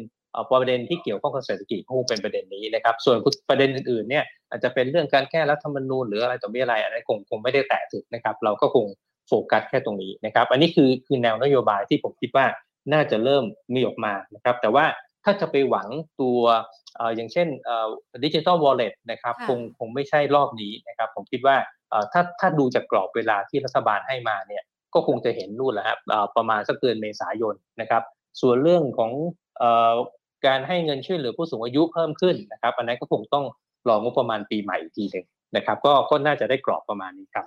[0.51, 3.17] ประเด็นที่เกี่ยวข้องกับเศรษฐกิจคงเป็นประเด็นนี้นะครับ ส่วน
[3.51, 8.87] ประเด็นอื่นๆเนี่ยอาจจะเป็นเรื่องการแก้รัฐธรรมนูญหรืออะไรต่อมีอะไรอันนี้คงคงไม่ได้แตะถึงนะครับ เราก็คง
[9.29, 12.47] โฟกัสแค่ตรงนี้นะครับ อันนี้คือคือแนวนโยบายที่ผมคิดว่า
[12.93, 14.85] น่าจะเริ่มมีออกมานะครับ แต่ว่า
[15.25, 15.89] ถ้าจะไปหวัง
[16.21, 16.41] ตัว
[17.15, 17.49] อย่างเช่น
[18.25, 21.57] ดิจิตอลวอลเล็ตนะครับคงคงไม่ใช่รอบนี้นะครับ ผมคิดว่า
[22.13, 24.63] ถ้าถ้าดูจากกรอบเวลาที่รัฐบาลให้มาเนี่ย
[24.95, 25.99] ก็คงจะเห็นนู่นแหละครับ
[26.37, 28.03] ประมาณสักเดือนเมษายนนะครับ
[28.41, 29.11] ส่วนเรื่องของ
[30.47, 33.45] การให้เงินช่วยเหลือผู้สูงอายุเพิ่มขึ้นนะครับอันนั้นก็คงต้อง
[33.89, 35.27] รองบประมาณปีใหม่อีกทีหนึ่ง
[35.57, 37.47] นะครับ ก็ก็น่าจะได้กรอบประมาณนี้ครับ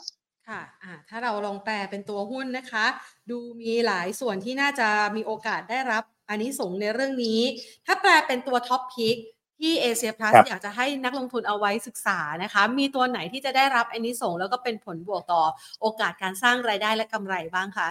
[0.49, 2.85] ค่ะะถ้าเราลองแปลเป็นตัวหุ้นนะคะ
[3.29, 7.39] ดูมีหลายส่วนที่น่าจะมีโอกาสได้รับอันนี้สงในเรื่องนี้
[7.85, 9.17] ถ้าแปลเป็นตัวท็อปพิก
[9.59, 15.43] ที่เอเชียพลัสอยากจะให้นักลงทุนเอาไว้ศึกษานะคะ มีตัวไหนที่จะได้รับอันนี้ส่งแล้วก็เป็นผลบวกต่อ
[15.81, 17.89] โอกาสการสร้างรายได้และกำไรบ้างคะ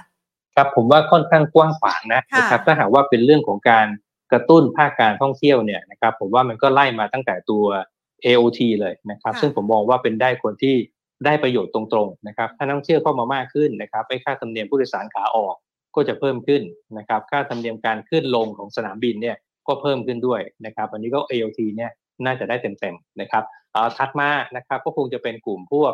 [0.55, 3.87] ครับผมว่าค่อนข้างกว้างขวางนะนะครับถ้าหากว่าเป็นเรื่องของการ
[4.35, 7.65] กระตุ้นภาคการท่องเที่ยวเนี่ยนะครับผมว่ามันก็ไล่มาตั้งแต่ตัว
[8.25, 10.77] AOT เลยนะครับ ซึ่งผมมองว่าเป็นได้คนที่
[11.25, 15.55] ได้ประโยชน์ตรงๆนะครับถ้านักท่องเที่ยวเข้ามามากขึ้นนะครับไม่ค่าธรรมเนียมผู้โดยสารขาออก
[15.95, 16.63] ก็จะเพิ่มขึ้น
[16.99, 21.91] นะครับ ค่าธรรมเนียมการขึ้นลงของสนามบินเนี่ยก็เพิ่มขึ้นด้วยนะครับ อันนี้ก็ AOT เนี่ย
[22.25, 23.45] น่าจะได้เต็มๆนะครับ
[23.97, 25.93] ถัดมานะครับก็คงจะเป็นกลุ่มพวก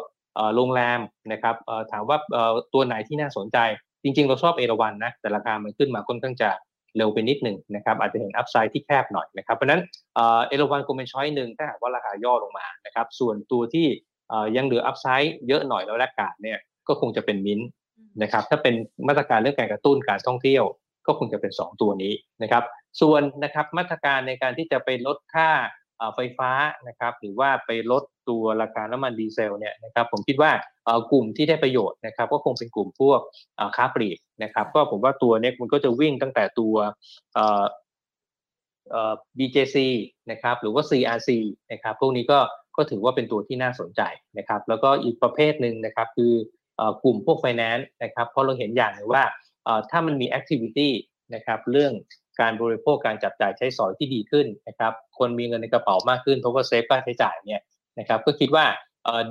[0.55, 1.00] โรงแรม
[1.33, 1.55] นะครับ
[1.92, 2.18] ถามว่า
[2.74, 3.59] ตัวไหนที่น่าสนใจ
[4.03, 6.50] จริง ๆ เราชอบเอราวันนะแต่ราคามันขึ้นมาค่อนข้างจะ
[6.96, 9.83] เร็วไปนิดหนึ่งนะครับอาจจะเห็นอัพไซด์ที่แคบหน่อยนะครับเพราะนั้น
[10.14, 13.87] เอราวันคงเป็นช้อยหนึ่งถ้าหากว่าราคาย่อลงมานะครับส่วนตัวที่
[14.57, 17.61] ยังเหลืออัพไซด์เยอะหน่อยแล้วแลกกาดเนี่ยก็คงจะเป็นมิน
[18.22, 18.74] นะครับถ้าเป็น
[19.09, 20.64] มาตรการเรื่องการกระตุ้นการท่องเที่ยว
[21.07, 22.64] ก็คงจะเป็น 2 ตัวนี้นะครับ
[23.00, 25.50] ส่วนนะครับมาตรการในการที่จะไปลดค่า
[26.14, 26.50] ไฟฟ้า
[26.88, 30.51] นะครับหรือว่าไปลด ตัวราคาน้ำมันดีเซลเนี่ยนะครับผมคิดว่า
[31.11, 33.21] กลุ่มที่ได้ประโยชน์นะครับก็คงเป็นกลุ่มพวก
[33.77, 36.75] ค้าปลีกนะครับก็ผมว่าตัวนี้มันก็จะวิ่งตั้งแต่ตัว
[39.38, 39.77] BJC
[40.31, 41.31] นะครับหรือว่า CRC
[41.73, 42.38] นะครับพวกนี้ก็
[42.77, 44.03] ก็ถือว่าเป็นตัวที่น่าสนใจ
[44.38, 46.33] นะครับแล้วก็อีกประเภทหนึ่งนะครับคือ
[47.05, 49.23] กลุ่มพวก finance นะครับเพราะเราเห็นอย่างหนึ่งว่า
[49.90, 50.88] ถ้ามันมี activity
[51.35, 51.93] นะครับเรื่อง
[52.40, 57.61] การบริโภคการจับจ่ายใช้สอยที่ดีขึ้นนะครับคนมีเงินในกระเป๋ามากขึ้นเพราะว่าเซฟค่าใช้จ่ายเนี่ย
[58.00, 58.66] นะครับก็คิดว่า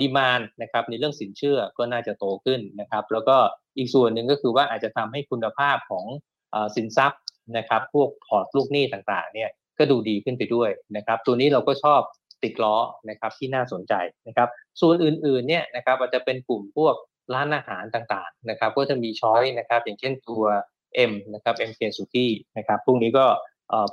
[0.01, 3.37] ดีมานนะครับในเรื่องสินเชื่อก็น่าจะโตขึ้นนะครับแล้วก็
[3.77, 6.05] อีกส่วนหนึ่งก็คือว่าอาจจะทำให้คุณภาพของ
[6.75, 7.21] สินทรัพย์
[7.57, 12.01] นะครับพวกพอร์ตลูกหนี้ต่างๆเนี่ยก็ดูดีขึ้นไปด้วยนะครับตัวนี้เราก็ชอบ
[12.43, 12.77] ติดล้อ
[13.09, 13.93] นะครับที่น่าสนใจ
[14.27, 14.49] นะครับ
[14.81, 16.95] ส่วนอื่นๆเนี่ยนะครับอาจจะเป็นกลุ่มพวก
[17.33, 20.43] ร้านอาหารต่างๆนะครับก็จะมีช้อยนะครับอย่างเช่นตัว
[21.09, 22.27] M นะครับ MK s u k i
[22.57, 23.25] นะครับพวกนี้ก็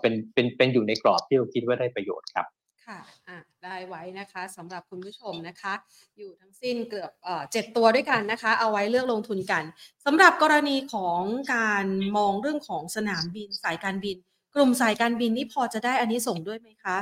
[0.00, 2.46] เป็นเป็นเป็นอยู่ในกรอบที่เราคิดว่าได้ประโยชน์ครับ
[2.88, 5.74] ค่ะอะได้ไว้นะคะสำหรับคุณผู้ชมนะคะ
[6.18, 7.10] อยู่ทั้งสิ้นเกือบ
[7.52, 9.64] เจ็ดตัวด้วยกันนะคะ เอาไว้เลือกลงทุนกัน
[10.04, 11.20] สำหรับกรณีของ
[11.54, 14.16] การมองเรื่องของสนามบินสายการบิน
[14.54, 16.96] กลุ่มสายการบินนี่พอจะได้อันนี้ส่งด้วยไหมคะ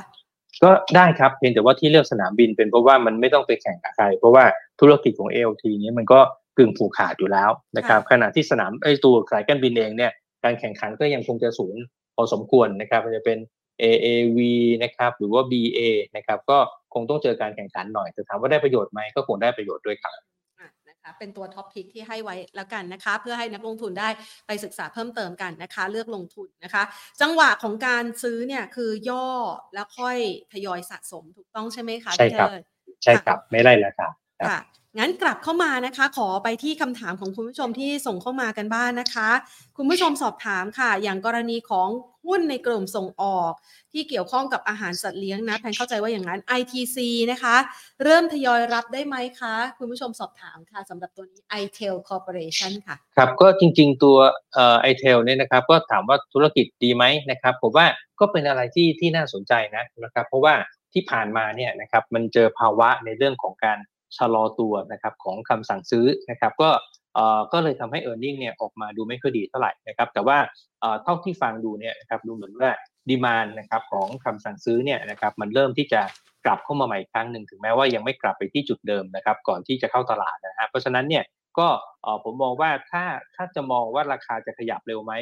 [0.62, 4.44] ก็ได้ครับเพียงแต่ว่าที่เลือกสนามบินเป็นเพราะว่ามันไม่ต้องไปแข่งกับใคร เพราะว่า
[4.80, 6.20] ธุรกิจของ ALT นี้มันก็
[6.58, 10.12] กึ่งผูกขาดอยู่แล้วนะครับขณะที่สนามไอ้ตัวสายการบินเองเนี่ย
[10.44, 11.74] การแข่งขันก็ยังคงจะสูง
[12.14, 13.38] พอสมควรนะครับมันจะเป็น
[13.82, 14.38] AAV
[14.82, 15.80] นะครับหรือว่า BA
[16.16, 16.58] นะครับก็
[16.94, 20.18] คงต้องเจอการแข่งขันหน่อยแต่ถามว่าได้ประโยชน์ไหมก็คงได้ประโยชน์ด้วยครับ
[20.88, 24.08] นะคะเป็นตัวท็อปพิกที่ให้ไว้แล้วกันนะคะ เพื่อให้นักลงทุนได้
[24.46, 26.82] ไปศึกษาเพิ่มเติมกันนะคะ เลือกลงทุนนะคะ
[27.20, 29.26] จังหวะของการซื้อเนี่ยคือย่อ
[29.74, 30.18] แล้วค่อย
[30.52, 32.48] ทยอยสะสมถูกต้องใช่ไหมคะใช่ครับ
[33.04, 34.08] ใช่ครับไม่ไล่ราคา
[34.50, 34.60] ค่ะ
[34.98, 39.28] งั้นกลับเข้ามานะคะ ขอไปที่คำถามของคุณผู้ชมที่ส่งเข้ามากันบ้านนะคะ
[39.76, 41.88] คุณผู้ชมสอบถามค่ะ อย่างกรณีของ
[42.26, 43.52] หุ้นในกลุ่มส่งออก
[43.92, 46.96] ที่เกี่ยวข้องกับอาหารสัตว์เลี้ยงนะแพนเข้าใจว่าอย่างนั้น ITC
[47.30, 47.56] นะคะ
[48.04, 54.16] เริ่มทยอยรับได้ไหมคะ คุณผู้ชมสอบถามค่ะสำหรับตัวนี้ iTel Corporation ค่ะ ครับ ก็จริงๆตัว
[54.54, 57.86] เอ่อ iTel เนี่ยนะครับ ก็ถามว่าธุรกิจดีไหมนะครับ ผมว่า
[58.20, 60.54] ก็เป็นอะไรที่ที่น่าสนใจนะนะครับ เพราะว่า
[60.92, 63.78] ที่ผ่านมาเนี่ยนะครับมันเจอภาวะในเรื่องของการ
[64.16, 66.70] ชะลอตัวนะครับของคำสั่งซื้อนะครับก็
[67.52, 70.38] ก็เลยทำให้ e a r n i n g เนี่ยออกมาดูไม่ค่อยดีเท่าไหร่นะครับแต่ว่า
[71.02, 72.70] เท่าที่ฟังดูเนี่ยนะครับดูเหมือนว่า
[73.08, 76.02] ดีมานนะครับของคำสั่งซื้อเนี่ยนะครับมันเริ่มที่จะ
[76.44, 81.24] กลับเข้ามาใหม่ครั้งหนึ่งถึงแม้ว่ายังไม่กลับไปที่จุดเดิมนะครับก่อนที่จะเข้าตลาดนะฮะเพราะฉะนั้นเนี่ย
[81.58, 81.68] ก็
[82.24, 85.12] ผมมองว่าถ้าถ้าจะมองว่าราคาจะขยับเร็วไหม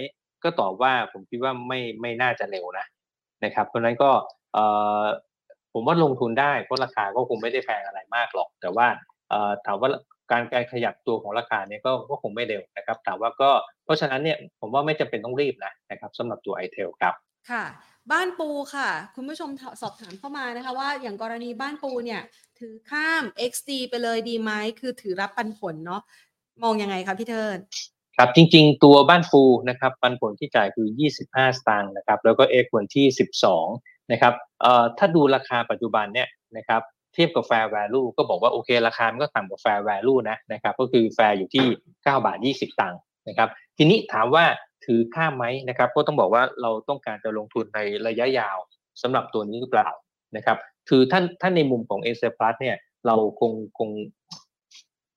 [0.45, 2.87] ก็ตอบว่าผมคิดว่าไม่ไม่น่าจะเร็วนะ
[3.45, 4.11] นะครับเพราะนั้นก็
[5.75, 8.87] ผมว่าลงทุนได้เพราะราคาก็คงไม่ได้แพงอะไรมากหรอก แต่ว่า
[9.67, 9.91] ถามว่า
[10.31, 13.51] การการขยับตัวของราคาเนี่ยก็ก็คงไม่เร็วนะครับแต่ว่าก็
[13.85, 17.15] เพราะฉะนั้นเนี่ยผมว่าไม่จำเป็นต้องรีบนะนะครับสำหรับตัวไอเทลครับ
[17.51, 17.65] ค่ะ
[18.13, 19.51] บ้านปูค่ะ คุณผู้ชม
[19.83, 22.21] สอบถามเข้ามานะคะว่าอย่างกรณีบ้านปูเนี่ย
[22.59, 26.03] ถือข้าม XD ไปเลยดีไหมคือถือรับปันผลเนาะ
[26.63, 27.59] มองยังไงคะพี่เทิด
[28.17, 30.89] ครับจริงๆ ตัวบ้านปูนะครับปันผลที่จ่ายคือ
[31.23, 33.07] 25 สตางค์นะครับแล้วก็เอกวันที่
[33.47, 36.83] 12 นะครับเอ่อถ้าดูราคาปัจจุบันเนี่ยนะครับ
[37.15, 44.45] เทียบกับ fair value ก็บอกว่าโอเคราคามันก็ต่ำกว่า fair value นะนะครับก็คือ fair อยู่ที่ 9 บาท 20 ตังค์นะครับทีนี้ถามว่า
[44.85, 48.57] ถือข้ามไหมนะครับก็ต้องบอกว่าเราต้องการจะลงทุนในระยะยาว
[49.03, 49.91] สำหรับตัวนี้หรือเปล่า
[50.37, 53.91] นะครับคือท่านท่านในมุมของ Asia Plus เนี่ยเราคงคง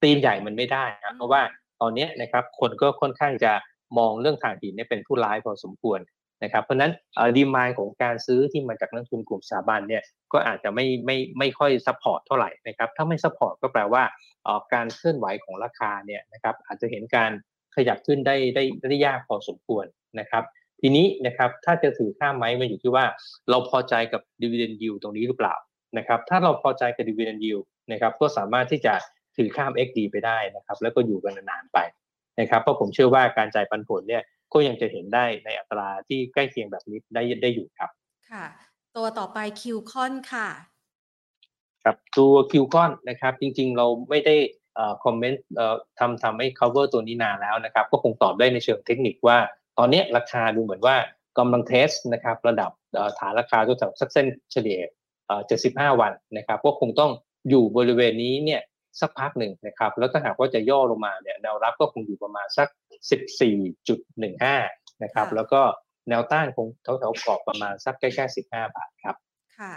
[0.02, 1.42] ตีมใหญ่มันไม่ได้นะเพราะว่า
[1.82, 3.52] ตอนนี้นะครับคนก็ค่อนข้างจะ
[3.98, 6.00] มองเรื่องถ่านหินเนี่ยเป็นผู้ร้ายพอสมควร
[6.44, 6.92] นะครับเพราะนั้น
[7.38, 14.04] demand ของการซื้อที่มาจากนักลงทุนกลุ่มสถาบันเนี่ยก็อาจจะไม่ไม่ไม่ค่อย support เท่าไหร่นะครับถ้าไม่ support ก็แปลว่า
[14.74, 17.32] การเคลื่อนไหวของราคาเนี่ยนะครับอาจจะเห็นการ
[17.76, 19.86] ขยับขึ้นได้ได้ได้ยากพอสมควร
[20.20, 20.44] นะครับ
[20.82, 23.06] ทีนี้นะครับถ้าจะถือข้ามไหมมันอยู่ที่ว่า
[23.50, 25.56] เราพอใจกับ dividend yield ตรงนี้หรือเปล่า
[25.98, 28.94] นะครับถ้าเราพอใจกับ dividend yield นะครับก็สามารถที่จะ
[29.38, 31.80] ถือข้าม XD ไปได้นะครับแล้วก็อยู่กันนานๆไป
[32.40, 37.90] นะครับเพราะผมเชื่อว่าการจ่ายปันผลเนี่ย ก็ยังจะเห็นได้ในอัตราที่ใกล้เคียงแบบนี้ได้ได้อยู่ครับ
[38.32, 38.46] ค่ะ
[38.96, 40.48] ตัวต่อไปคิวคอนค่ะ
[41.84, 44.36] ครับตัวคิวคอนนะครับ จริงๆเราไม่ได้
[45.04, 45.44] คอมเมนต์
[46.00, 49.38] ทำทำให้ cover ตัวนี้นานแล้วนะครับ ก็คงตอบได้ในเชิงเทคนิคว่า
[49.78, 50.96] ตอนนี้ราคาดูเหมือนว่า
[51.38, 52.72] กำลังเทสนะครับระดับ
[53.20, 54.80] ฐานราคาตัวแถวสักเส้นเฉลี่ย
[55.40, 57.12] 75 วันนะครับ ก็คงต้อง
[57.50, 58.62] อยู่บริเวณนี้เนี่ย
[59.02, 62.68] สักพักหนึ่งนะครับ แล้วถ้าหากว่าจะย่อลงมาเนี่ยแนวรับก็คงอยู่ประมาณสัก
[63.92, 65.62] 14.15 นะครับ แล้วก็
[66.10, 68.44] แนวต้านคงแถวๆกรอบประมาณสักใกล้ๆ 15
[68.76, 69.16] บาทครับ
[69.60, 69.74] ค่ะ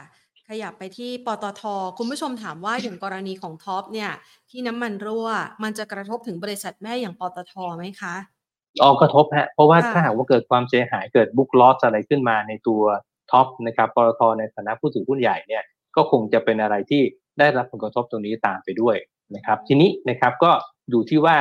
[0.49, 1.63] ขยับไปที่ปตท
[1.99, 4.11] คุณผู้ชมถามว่าอย่างกรณีของท็อปเนี่ย
[4.51, 5.29] ที่น้ำมันรั่ว
[5.63, 8.15] มันจะกระทบถึงบริษัทแม่อย่างปตทไหมคะ
[8.83, 12.83] อ๋อกระทบฮะเพราะว่าถ้าหากว่าเกิดความเสียหายเกิด book loss อะไรขึ้นมาในตัว
[13.31, 15.65] ท็อปนะครับปตทในฐานะผู้ถือหุ้นใหญ่เนี่ย
[15.97, 17.03] ก็คงจะเป็นอะไรที่
[17.39, 18.97] ได้รับผลกระทบตรงนี้ตามไปด้วย
[19.35, 20.51] นะครับทีนี้นะครับก็
[20.91, 21.37] อยู่ที่ว่า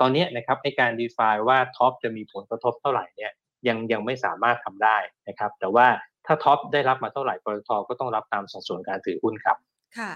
[0.00, 3.32] ตอนนี้นะครับในการ define ว่าท็อปจะมีผลกระทบเท่าไหร่เนี่ย
[3.68, 4.96] ยังยังไม่สามารถทำได้
[5.28, 5.86] นะครับ แต่ว่า
[6.26, 9.56] ถ้าท็อปได้รับมาเท่าไหร่ปตทก็ต้องรับตามสัดส่วนการถือหุ้นครับ
[9.98, 10.12] ค่ะ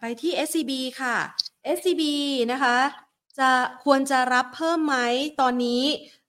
[0.00, 1.16] ไปที่ SCB ค่ะ
[1.76, 2.02] SCB
[2.52, 2.76] นะคะ
[3.38, 3.50] จะ
[3.84, 4.96] ควรจะรับเพิ่มไหม
[5.40, 5.82] ตอนนี้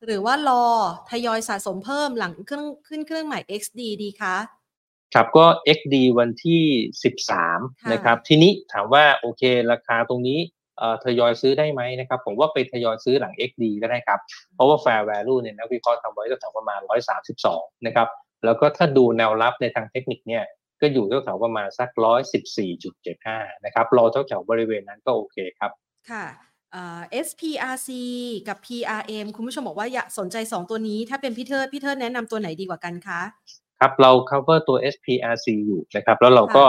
[0.05, 0.65] หรือว่ารอ
[1.09, 4.35] ทยอยสะสมเพิ่มหลังเครื่องขึ้นเครื่องใหม่ XD ดีคะ
[5.13, 5.45] ครับก็
[5.77, 6.61] XD วันที่
[7.27, 10.39] 13 นะครับ ทีนี้ถามว่าโอเค ราคาตรงนี้
[11.05, 14.19] ทยอยซื้อได้ไหมนะครับ ผมว่าไปทยอยซื้อหลัง XD ก็ได้ครับ
[14.55, 16.79] เพราะว่า Fair Value เนี่ยนักวิเคราะห์ทำไว้ก็แถวประมาณ
[17.33, 18.07] 132 นะครับ
[18.45, 20.43] แล้วก็ถ้าดูแนวรับในทางเทคนิคเนี่ย
[20.81, 21.89] ก็อยู่แถวประมาณสัก
[22.77, 25.71] 114.75 นะครับ รอแถวบริเวณนั้นก็โอเคครับ
[26.11, 26.25] ค่ะ
[27.25, 27.89] SPRC
[28.47, 33.21] กับ PRM คุณผู้ชมบอกว่าอยากสนใจ 2 ตัวนี้ ถ้าเป็นพี่เทิดพี่เทิดแนะนำตัวไหนดีกว่ากันคะ
[33.79, 36.65] ครับเรา cover ตัว SPRC อยู่นะครับ แล้วเราก็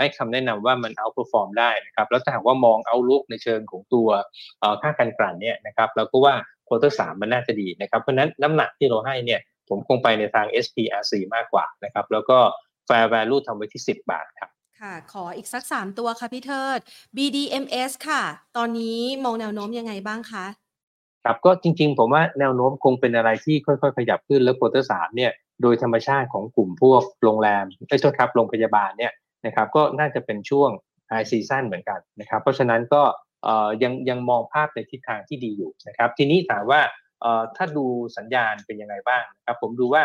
[0.00, 4.08] ให้คำแนะนำว่ามัน outperform ได้นะครับ แล้วถ้าหากว่ามองเอาลุกในเชิงของตัว
[4.82, 6.34] ค่าการกลั่นเนี่ยนะครับ เราก็ว่า
[6.68, 12.38] quarter สามมันน่าจะดีนะครับ เพราะนั้นน้ำหนักที่เราให้เนี่ย ผมคงไปในทาง SPRC มากกว่านะครับ แล้วก็
[12.88, 16.78] fair value ทำไว้ที่ 10 บาทครับ ค่ะ ขออีกสัก 3 ตัวค่ะพี่เทิด
[17.16, 18.22] BDMS ค่ะ
[18.56, 20.46] ตอนนี้มองแนวโน้มยังไงบ้างคะ
[21.24, 29.12] ครับ ก็จริงๆ ผมว่าแนวโน้มคงเป็นอะไรที่ค่อยๆ ขยับขึ้นแล้ว quarter สามเนี่ย โดยธรรมชาติของกลุ่มพวกโรงแรมไม่ใช่ครับโรงพยาบาลเนี่ย
[29.46, 30.70] นะครับก็น่าจะเป็นช่วง
[31.08, 33.02] ไฮซีซั่นเหมือนกันนะครับ เพราะฉะนั้นก็
[33.82, 36.80] ยังยังมองภาพในทิศทางที่ดีอยู่นะครับ ทีนี้ถามว่า
[37.56, 37.86] ถ้าดู
[38.16, 40.02] สัญญาณเป็นยังไงบ้างนะครับผมดูว่า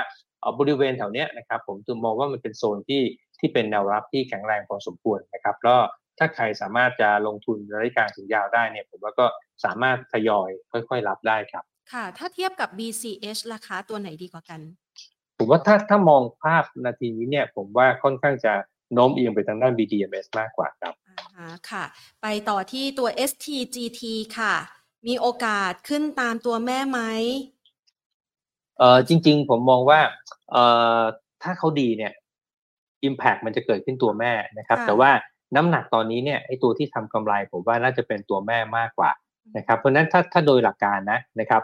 [0.60, 3.02] บริเวณแถวเนี้ยนะครับผมมองว่ามันเป็นโซนที่
[3.40, 5.80] ที่เป็นแนวรับที่แข็งแรงพอสมควรนะครับแล้ว
[6.18, 9.26] ถ้าใครสามารถจะลงทุนระยะกลางถึงยาวได้เนี่ยผมว่าก็
[9.66, 14.62] สามารถทยอยค่อย ๆ รับได้ครับ ค่ะ ถ้าเทียบกับ BCH ราคาตัวไหนดีกว่ากัน
[15.40, 18.54] ผมว่าถ้าถ้ามองภาพนาทีนี้เนี่ย ผมว่าค่อนข้างจะ
[18.94, 20.94] โน้มเอียงไปทางด้าน BDMs มากกว่าครับ
[21.38, 21.84] อ่าค่ะ
[22.22, 24.02] ไปต่อที่ตัว STGT
[24.38, 24.56] ค่ะ
[25.08, 27.00] มีโอกาสขึ้นตามตัวแม่ไหม
[28.78, 30.00] เอ่อจริง ๆ ผมมองว่า
[30.52, 30.64] เอ่
[31.00, 31.02] อ
[31.44, 32.14] ถ้าเขาดีเนี่ย
[33.08, 35.12] Impact มันจะเกิดขึ้นตัวแม่นะครับ แต่ว่า
[35.56, 39.12] น้ำหนักตอนนี้เนี่ยไอ้ตัวที่ทำกำไร ผมว่าน่าจะเป็นตัวแม่มากกว่า
[39.58, 41.62] นะครับ เพราะนั้นถ้าถ้าโดยหลักการนะนะครับ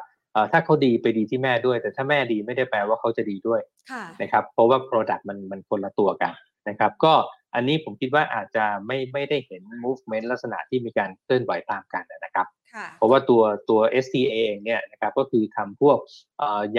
[0.52, 3.62] ถ้าเขาดีไปดีที่แม่ด้วย แต่ถ้าแม่ดีไม่ได้แปลว่าเขาจะดีด้วย
[4.22, 6.34] นะครับเพราะว่า Product มันมันคนละตัวกัน
[6.70, 7.14] นะครับ ก็
[7.56, 12.48] อันนี้ผมคิดว่าอาจจะไม่ไม่ได้เห็น movement ลักษณะที่มีการเคลื่อนไหวตามกันนะครับ
[12.98, 15.98] เพราะว่าตัวตัว STA เองเนี่ยนะครับก็คือทำพวก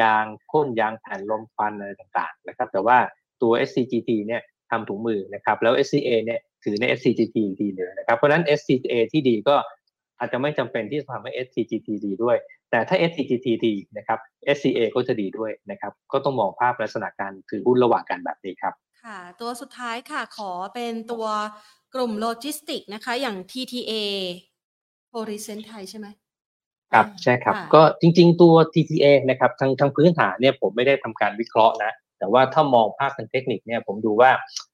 [0.00, 2.98] ยางพ่นยางแผ่นลมควันอะไรต่างๆนะครับแต่ว่า
[3.42, 9.56] ตัว SCGT เนี่ยทำถุงมือนะครับแล้ว SCA เนี่ยถือใน SCGT ดีเลยนะครับเพราะฉะนั้น SCA ที่ดีก็
[10.18, 12.36] อาจจะไม่จำเป็นที่จะทำให้ SCGT ดีด้วย
[12.70, 14.18] แต่ถ้า SCGP ดีนะครับ
[14.56, 18.74] SCA ก็จะดีด้วยนะครับ ก็ต้องมองภาพลักษณะการถือหุ้นระหว่างกันแบบนี้ครับ
[19.04, 21.26] ค่ะ ตัวสุดท้ายค่ะขอเป็นตัว
[21.94, 23.92] กลุ่มโลจิสติกนะคะ อย่าง TTA
[25.10, 26.06] โ o ริเซนไทยใช่ไหม
[26.92, 34.30] ครับอ่าใช่ครับค่ะก็จริง ๆ ตัว TTA นะครับทางทางพื้นฐานเนี่ยผมไม่ได้ทำการวิเคราะห์นะ แต่ว่าถ้ามองภาพทางเทคนิคเนี่ยผมดูว่า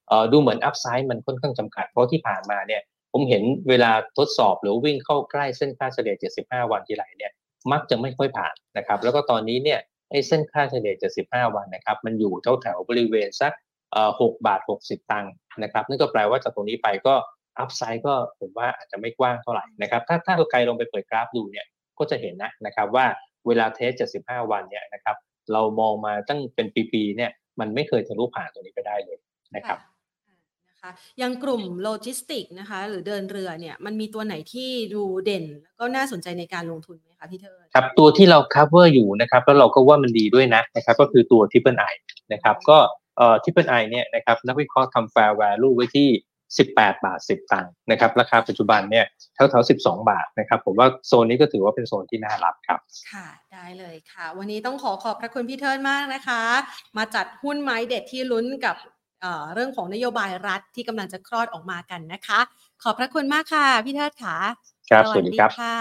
[0.09, 7.33] เอ่อดูเหมือน upside มันค่อนข้างจำกัด เพราะที่ผ่านมาเนี่ยผมเห็นเวลาทดสอบหรือวิ่งเข้าใกล้เส้นค่าเฉลี่ย 75 วันทีไรเนี่ย
[7.72, 10.94] มักจะไม่ค่อยผ่านนะครับ แล้วก็ตอนนี้เนี่ยไอ้เส้นค่าเฉลี่ย
[11.25, 13.53] 75 วันนะครับ มันอยู่แถวแถวๆบริเวณสัก
[13.92, 17.14] เอ่อ6บาท 60 ตังค์นะครับนั่นก็แปลว่าจากตรงนี้ไปก็
[17.59, 21.66] อัพไซด์ก็ผมว่าอาจจะไม่กว้างเท่าไหร่นะครับถ้าถ้าใครลองไปเปิดกราฟดูเนี่ย
[21.98, 23.07] ก็จะเห็นนะนะครับว่า
[23.46, 25.16] เวลาเทส 75 วันเนี่ยนะครับ
[25.53, 29.18] เรามองมาตั้งเป็นปีๆเนี่ยมันไม่เคยทะลุผ่านตัวนี้ไปได้เลย
[29.57, 29.79] นะครับ
[30.83, 41.95] นะคะอย่างกลุ่มโลจิสติกนะคะ หรือเดินเรือเนี่ยมันมีตัวไหนที่ดูเด่น แล้วก็น่าสนใจในการลงทุนไหมคะพี่เทิดครับตัวที่เรา cover อยู่นะครับแล้วเราก็ว่ามันดีด้วยนะนะครับก็คือตัว Triple I
[42.33, 42.79] นะครับก็
[43.16, 46.09] เอ่อ Triple I เนี่ยนะครับนักวิเคราะห์ทำ fair value ไว้ที่
[46.57, 52.81] 18 บาท 10 ตังค์นะครับราคาปัจจุบันเนี่ยแถวๆ12 บาทนะครับผมว่าโซนนี้ก็ถือว่าเป็นโซนที่น่ารับครับ
[53.12, 56.42] ค่ะ ได้เลยค่ะ วันนี้ต้องขอขอบพระคุณพี่เทิดมากนะคะ
[56.97, 58.77] มาจัดหุ้นไม้เด็ดที่ลุ้นกับ
[59.23, 62.41] เอ่อเรื่องของนโยบายรัฐที่กำลังจะคลอดออกมากันนะคะ
[62.83, 64.37] ขอบพระคุณมากค่ะ พี่เทิดค่ะ
[64.91, 65.79] ครับสวัสดีครับค่ะ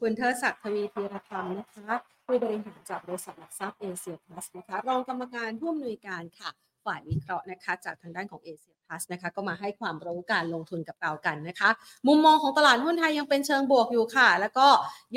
[0.00, 1.88] คุณเทิดศักดิ์ทวีธีรธรรมนะคะ
[2.26, 6.50] ผู้บริหารจากบริษัทหลักทรัพย์เอเชียพลัสนะคะรองกรรมการผู้อำนวยการค่ะ
[6.86, 11.70] ฝ่ายวิเคราะห์นะคะจากทางด้านของเอเชียพลัสนะคะก็มาให้ความรู้การลงทุนกับเรากันนะคะ
[12.06, 14.68] มุมมองของตลาดหุ้นไทยยังเป็นเชิงบวกอยู่ค่ะ แล้วก็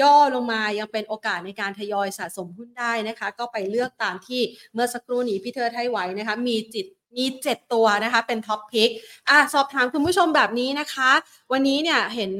[0.02, 4.42] ย่อลงมายังเป็นโอกาสในการทยอยสะสมหุ้นได้นะคะ ก็ไปเลือกตามที่
[4.74, 6.86] เมื่อสักครู่นี้พี่เทิดให้ไว้นะคะ มีจิต
[7.18, 8.90] มี 7 ตัวนะคะ เป็น top pick
[9.30, 11.12] อะสอบถามคุณผู้ชมแบบนี้นะคะ
[11.52, 12.32] วันนี้เนี่ยเห็น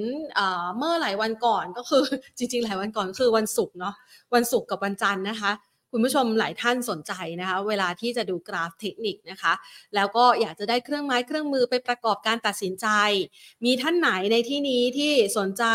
[0.78, 2.04] เมื่อหลายวันก่อนก็คือ
[2.38, 3.94] จริงๆ หลายวันก่อนคือวันศุกร์เนาะ
[4.36, 5.52] วันศุกร์กับวันจันทร์นะคะ
[5.98, 9.54] คุณผู้ชมหลายท่านสนใจนะคะ เวลาที่จะดูกราฟเทคนิคนะคะ
[9.96, 12.88] แล้วก็อยากจะได้เครื่องไม้เครื่องมือไปประกอบการตัดสินใจ
[13.66, 15.66] มีท่านไหนในที่นี้ที่สนใจ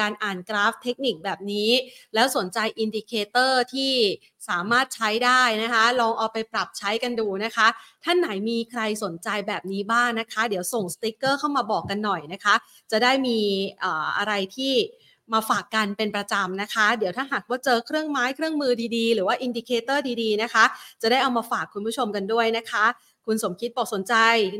[0.00, 1.70] การอ่านกราฟเทคนิคแบบนี้
[2.14, 3.92] แล้วสนใจ indicator ที่
[4.48, 7.66] สามารถใช้ได้นะคะ ลองเอาไปปรับใช้กันดูนะคะ
[8.04, 12.54] ท่านไหนมีใครสนใจแบบนี้บ้างนะคะ เดี๋ยวส่งสติกเกอร์เข้ามาบอกกันหน่อยนะคะ
[12.90, 13.38] จะได้มี
[14.18, 14.74] อะไรที่
[15.32, 20.64] มาฝากกันเป็นประจำนะคะ เดี๋ยวถ้าหากว่าเจอเครื่องไม้เครื่องมือดีๆ หรือว่า indicator ดีๆนะคะ
[21.02, 22.84] จะได้เอามาฝากคุณผู้ชมกันด้วยนะคะ
[23.26, 24.14] คุณสมคิดบอกสนใจ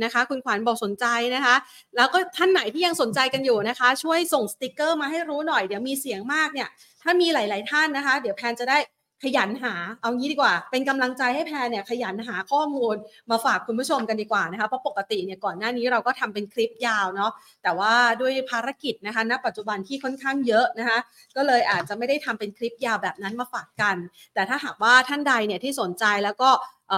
[0.04, 1.56] นะคะ คุณขวัญบอกสนใจนะคะ
[1.96, 6.68] แล้วก็ท่านไหนที่ยังสนใจกันอยู่นะคะ ช่วยส่งสติกเกอร์มาให้รู้หน่อยเดี๋ยวมีเสียงมากเนี่ย
[7.02, 8.78] ถ้ามีหลาย ๆ ท่านนะคะ เดี๋ยวแพนจะได้
[9.24, 12.96] ขยันหาเอางี้ดีกว่า เป็นกำลังใจให้แพนเนี่ยขยันหาข้อมูล
[13.30, 20.98] มาฝากคุณผู้ชมกันดีกว่านะคะเพราะปกติเนี่ยก่อนหน้านี้เราก็ทำเป็นคลิปยาวเนาะแต่ว่าด้วยภารกิจนะคะณปัจจุบันที่ค่อนข้างเยอะนะคะ
[21.36, 23.96] ก็เลยอาจจะไม่ได้ทำเป็นคลิปยาวแบบนั้นมาฝากกัน
[24.34, 26.50] แต่ถ้าหากว่าท่านใดเนี่ยที่สนใจแล้วก็
[26.92, 26.94] อ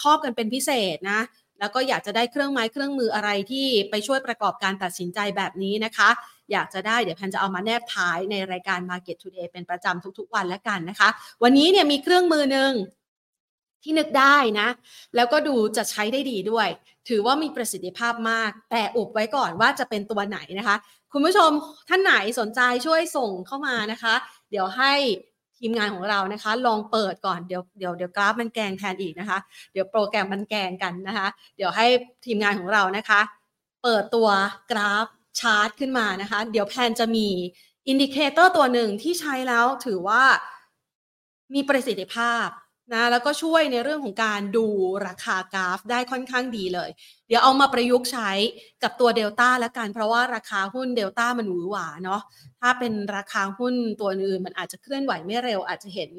[0.00, 1.20] ชอบกันเป็นพิเศษนะ
[1.60, 6.10] แล้วก็อยากจะได้เครื่องไม้เครื่องมืออะไรที่ไปช่วยประกอบการตัดสินใจแบบนี้นะคะ
[6.52, 11.08] อยากจะได้เดี๋ยวแพนจะเอามาแนบท้ายในรายการ Market Today เป็นประจำทุกๆ วันแล้วกันนะคะ
[11.42, 12.72] วันนี้เนี่ยมีเครื่องมือหนึ่ง
[13.82, 14.68] ที่นึกได้นะ
[15.16, 16.68] แล้วก็ดูจะใช้ได้ดีด้วย
[17.08, 20.76] ถือว่ามีประสิทธิภาพมาก แต่อุบไว้ก่อนว่าจะเป็นตัวไหนนะคะ
[21.12, 21.50] คุณผู้ชม
[21.88, 24.14] ท่านไหนสนใจช่วยส่งเข้ามานะคะ
[24.50, 24.92] เดี๋ยวให้
[25.58, 29.38] ทีมงานของเรานะคะ ลองเปิดก่อนเดี๋ยวเดี๋ยวเดี๋ยวกราฟมันแกงแทนอีกนะคะ
[29.72, 31.86] เดี๋ยวโปรแกรมมันแกงกันนะคะ เดี๋ยวให้
[32.26, 33.20] ทีมงานของเรานะคะ
[33.82, 34.28] เปิดตัว
[34.70, 35.06] กราฟ
[35.40, 37.28] ชาร์ตขึ้นมานะคะ เดี๋ยวแพนจะมี
[37.88, 40.22] indicator ตัวหนึ่งที่ใช้แล้วถือว่า
[41.54, 42.46] มีประสิทธิภาพ
[42.92, 44.66] นะแล้วก็ช่วยในเรื่องของการดู
[45.06, 46.90] ราคากราฟได้ค่อนข้างดีเลย
[47.28, 48.30] เดี๋ยวเอามาประยุกต์ใช้
[48.82, 52.20] กับตัวเดลต้าแล้วกัน เพราะว่าราคาหุ้นเดลต้ามันหวือหวาเนาะ
[52.60, 56.10] ถ้าเป็นราคาหุ้นตัวอื่นมันอาจจะเคลื่อนไหวไม่เร็วอาจจะเห็น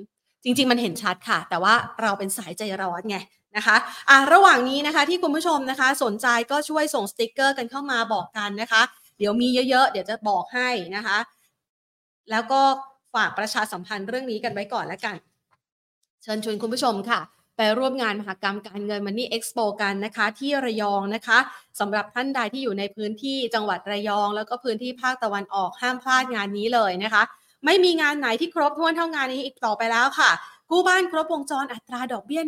[0.44, 3.18] จริง ๆ มันเห็นชัดค่ะ แต่ว่าเราเป็นสายใจร้อนไง
[3.58, 3.76] นะคะ
[4.10, 8.82] อะระหว่างนี้นะคะที่คุณผู้ชมนะคะ สนใจก็ช่วยส่งสติกเกอร์กันเข้ามาบอกกันนะคะ
[9.18, 11.18] เดี๋ยวมีเยอะๆ เดี๋ยวจะบอกให้นะคะ
[12.32, 12.62] แล้วก็
[13.16, 15.16] ฝากประชาสัมพันธ์เรื่องนี้กันไว้ก่อนแล้วกัน
[16.24, 17.20] เชิญชวนคุณผู้ชมค่ะ
[17.58, 21.40] ไปร่วมงานมหกรรมการเงินมันนี่เอ็กซ์โปกันนะคะ ที่ระยองนะคะ
[21.80, 27.24] สำหรับท่านใดที่อยู่ในพื้นที่จังหวัดระยอง แล้วก็พื้นที่ภาคตะวันออกห้ามพลาดงานนี้เลยนะคะ
[27.66, 30.32] ไม่มีงานไหนที่ครบถ้วนเท่างานนี้อีกต่อไปแล้วค่ะ
[30.70, 32.42] กู้บ้านครบวงจรอัตราดอกเบี้ย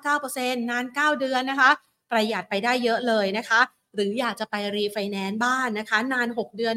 [0.00, 1.70] 1.99%นาน 9 เดือนนะคะ
[2.10, 3.60] ประหยัดไปได้เยอะเลยนะคะ
[3.94, 6.74] หรืออยากจะไปรีไฟแนนซ์บ้านนะคะ นาน 6 เดือน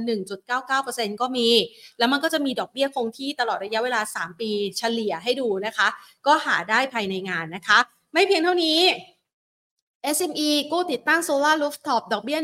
[0.59, 1.49] 1.99%ก็มี
[1.97, 5.87] แล้วมันก็จะมีดอกเบี้ยคงที่ตลอดระยะเวลา 3 ปีเฉลี่ยให้ดูนะคะ
[6.27, 7.79] ก็หาได้ภายในงานนะคะ
[8.13, 8.79] ไม่เพียงเท่านี้
[10.17, 12.39] SME กู้ติดตั้งโซลาร์รูฟท็อปดอกเบี้ย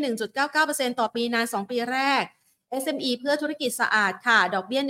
[0.48, 2.24] 1.99%ต่อปีนาน 2 ปีแรก
[2.84, 4.82] SME เพื่อธุรกิจสะอาดค่ะ ดอกเบี้ย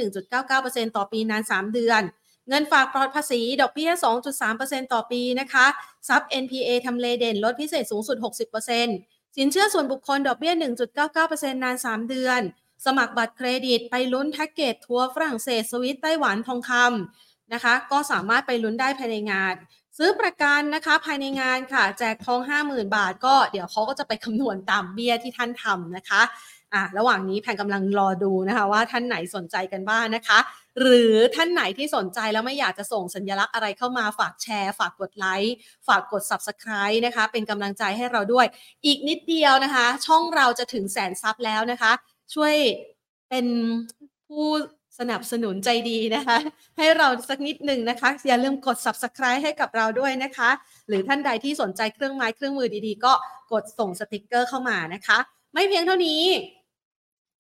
[0.44, 2.02] 1.99%ต่อปีนาน 3 เดือน
[2.50, 3.92] เงินฝากปลอดภาษี ดอกเบี้ย
[4.42, 5.66] 2.3%ต่อปีนะคะ
[6.08, 10.54] ซับ NPA ทำเลเด่นลดพิเศษสูงสุด 60% สินเชื่อส่วนบุคคลดอกเบี้ย
[11.08, 12.42] 1.99%นาน 3 เดือน
[12.86, 19.56] สมัครบัตรเครดิตไปลุ้นแพ็กเกจทัวร์ฝรั่งเศสสวิตไต้หวันทองคำนะคะ ก็สามารถไปลุ้นได้ภายในงาน
[19.98, 26.22] ซื้อประกันนะคะภายในงานค่ะ แจกทอง 50,000 บาท ก็เดี๋ยวเขาก็จะไปคำนวณตามเบี้ยที่ท่านทำนะคะ
[26.74, 30.40] อะระหว่างนี้แพนกำลังรอดูนะคะว่าท่านไหนสนใจกันบ้างนะคะ
[30.80, 35.56] หรือท่านไหนที่สนใจแล้วไม่อยากจะส่งสัญลักษณ์อะไรเข้ามาฝากแชร์ ฝากกดไลค์
[35.88, 38.46] ฝากกด subscribe นะคะ เป็นกำลังใจให้เราด้วย
[38.86, 41.92] อีกนิดเดียวนะคะ ช่องเราจะถึงแสนซับแล้วนะคะ
[42.34, 42.56] ช่วย
[43.30, 43.46] เป็น
[44.28, 44.48] ผู้
[45.00, 46.38] สนับสนุนใจดีนะคะ
[46.78, 50.50] ให้เราสักนิดหนึ่งนะคะ อย่าลืมกด subscribe ให้กับเราด้วยนะคะ
[50.88, 53.14] หรือท่านใดที่สนใจเครื่องไม้เครื่องมือดีๆ ก็
[53.52, 55.18] กดส่งสติกเกอร์เข้ามานะคะ
[55.54, 56.22] ไม่เพียงเท่านี้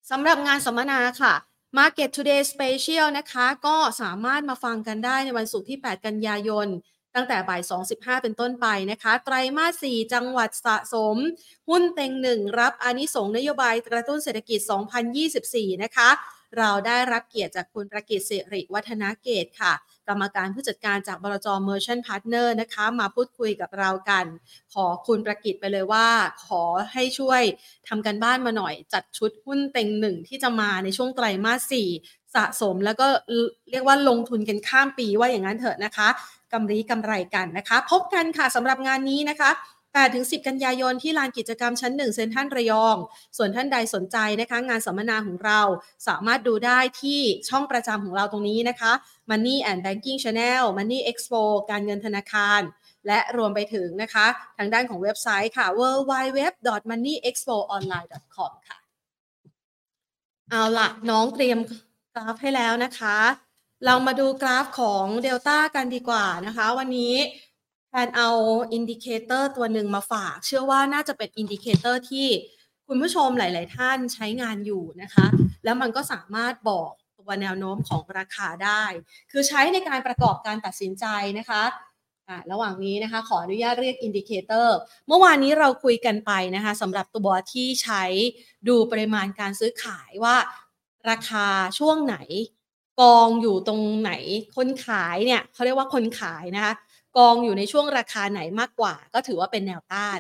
[0.09, 1.33] สำหรับงานสัมมนาค่ะ
[1.77, 6.67] Market Today Special นะคะ ก็สามารถมาฟังกันได้ในวันศุกร์ที่ 8 กันยายน
[7.15, 11.17] ตั้งแต่บ่าย 2.15 เป็นต้นไปนะคะ ไตรมาส 4 จังหวัดสะสม
[11.69, 14.59] หุ้นเต็งหนึ่งรับอานิสงส์นโยบายกระตุ้นเศรษฐกิจ
[15.21, 16.09] 2024 นะคะ
[16.57, 19.73] เราได้รับเกียรติจากคุณประกิตสิริวัฒนาเกตค่ะ
[20.07, 21.47] กรรมการผู้จัดการจากบลจ.
[21.63, 24.25] Merchant Partners นะคะ มาพูดคุยกับเรากัน
[24.73, 26.07] ขอคุณประกิตไปเลยว่า
[26.45, 27.41] ขอให้ช่วย
[27.87, 31.89] ทำการบ้านมาหน่อย จัดชุดหุ้นเต็งหนึ่งที่จะมาในช่วงไตรมาสสี่
[32.35, 33.07] สะสมแล้วก็
[33.71, 36.09] เรียกว่าลงทุนกันข้ามปีว่าอย่างนั้นเถอะนะคะ
[36.53, 39.51] กำไรกำไรกันนะคะ พบกันค่ะสำหรับงานนี้นะคะ
[39.93, 42.97] 8ถึง10 กันยายนที่ลานกิจกรรมชั้น 1 เซ็นทรัลระยอง
[43.37, 45.59] ส่วนท่านใดสนใจนะคะ งานสัมมนาของเรา
[46.07, 48.91] สามารถดูได้ที่ช่องประจำของเราตรงนี้นะคะ
[49.29, 52.61] Money and Banking Channel Money Expo การเงินธนาคาร
[53.07, 54.25] และรวมไปถึงนะคะ
[54.57, 58.77] ทางด้านของเว็บไซต์ค่ะ www.moneyexpoonline.com ค่ะ
[60.49, 61.57] เอาละน้องเตรียม
[62.15, 63.17] กราฟให้แล้วนะคะ
[63.85, 67.13] เรามาดูกราฟของเดลต้ากันดีกว่านะคะ วันนี้
[67.91, 68.29] แพนเอา
[68.73, 72.27] indicator ตัวหนึ่งมาฝาก เชื่อว่าน่าจะเป็น indicator ที่
[72.87, 75.25] คุณผู้ชมหลาย ๆ ท่านใช้งานอยู่นะคะ
[75.63, 78.83] แล้วมันก็สามารถบอกตัวแนวโน้มของราคาได้
[79.31, 81.05] คือใช้ในการประกอบการตัดสินใจ
[81.39, 84.77] นะคะระหว่างนี้นะคะ ขออนุญาตเรียก indicator
[85.07, 88.03] เมื่อวานนี้เราคุยกันไปนะคะสำหรับตัวที่ใช้
[88.67, 90.35] ดูปริมาณการซื้อขายว่า
[91.09, 91.47] ราคา
[91.79, 92.17] ช่วงไหน
[93.01, 94.11] กองอยู่ตรงไหน
[94.55, 96.73] คนขายเนี่ยเขาเรียกว่าคนขายนะคะ
[97.17, 100.19] กองอยู่ในช่วงราคาไหนมากกว่า ก็ถือว่าเป็นแนวต้าน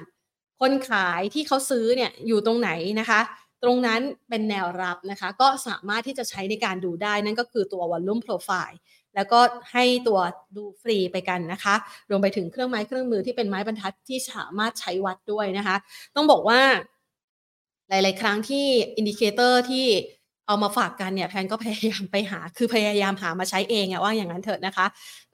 [0.59, 3.21] คนขายที่เขาซื้อเนี่ยอยู่ตรงไหนนะคะ
[3.63, 8.77] ตรงนั้นเป็นแนวรับนะคะ ก็สามารถที่จะใช้ในการดูได้นั่นก็คือตัว Volume Profile
[9.15, 9.39] แล้วก็
[9.71, 10.19] ให้ตัว
[10.55, 11.75] ดูฟรีไปกันนะคะ
[12.09, 15.75] รวมไปถึงเครื่องไม้เครื่องมือที่เป็นไม้บรรทัดที่สามารถใช้วัดด้วยนะคะ
[16.15, 16.61] ต้องบอกว่า
[17.89, 18.65] หลาย ๆ ครั้งที่
[18.97, 19.85] indicator ที่
[20.47, 24.85] เอามาฝากกันเนี่ยแพนก็พยายามไปหา คือพยายามหามาใช้เองอะว่าอย่างนั้นเถอะนะคะ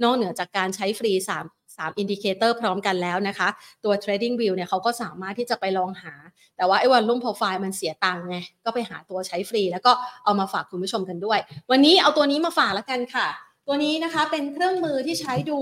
[0.03, 1.31] นอกเหนือจากการใช้ฟรี 3
[1.77, 3.47] 3 indicator พร้อมกันแล้วนะคะ
[3.83, 6.13] ตัว Trading View เนี่ยเขาก็สามารถที่จะไปลองหา
[6.57, 9.91] แต่ว่าไอ้ Volume Profile มันเสียตังค์ไง ก็ไปหาตัวใช้ฟรี แล้วก็
[10.25, 11.39] เอามาฝากคุณผู้ชมกันด้วย
[11.71, 13.27] วันนี้เอาตัวนี้มาฝากแล้วกันค่ะ
[13.67, 15.59] ตัวนี้นะคะเป็นเครื่องมือที่ใช้ดู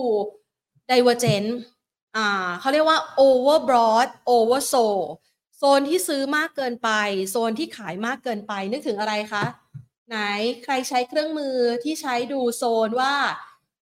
[0.89, 1.49] Divergent
[2.15, 4.75] อ่าเขาเรียกว่า overbought oversold โซ
[5.77, 6.89] นที่ซื้อมากเกินไป
[7.29, 9.45] โซนที่ขายมากเกินไป นึกถึงอะไรคะ
[10.09, 10.17] ไหน
[10.63, 13.13] ใครใช้เครื่องมือที่ใช้ดูโซนว่า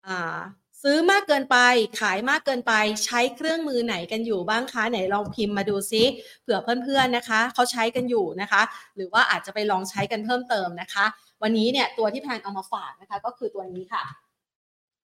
[0.07, 0.37] อ่า
[0.83, 1.57] ซื้อมากเกินไป
[2.01, 2.73] ขายมากเกินไป
[3.05, 6.03] ใช้เครื่องมือไหนกันอยู่บ้างคะไหนลองพิมพ์มาดูซิ
[6.41, 8.61] เผื่อเพื่อนๆนะคะ เขาใช้กันอยู่นะคะ
[8.95, 11.05] หรือว่าอาจจะไปลองใช้กันเพิ่มเติมนะคะ
[11.41, 14.03] วันนี้เนี่ยตัวที่แพนเอามาฝากนะคะ ก็คือตัวนี้ค่ะ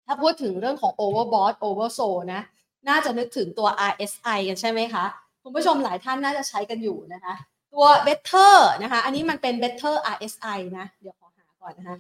[0.07, 2.43] ถ้าพูดถึงเรื่องของ overbought oversold นะ
[2.89, 5.05] น่าจะนึกถึงตัว RSI กันใช่ไหมคะ
[5.49, 7.35] คุณผู้ชมหลายท่านน่าจะใช้กันอยู่นะคะ
[7.73, 11.97] ตัว Better นะคะ อันนี้มันเป็น Better RSI นะ เดี๋ยวขอหาก่อนนะคะ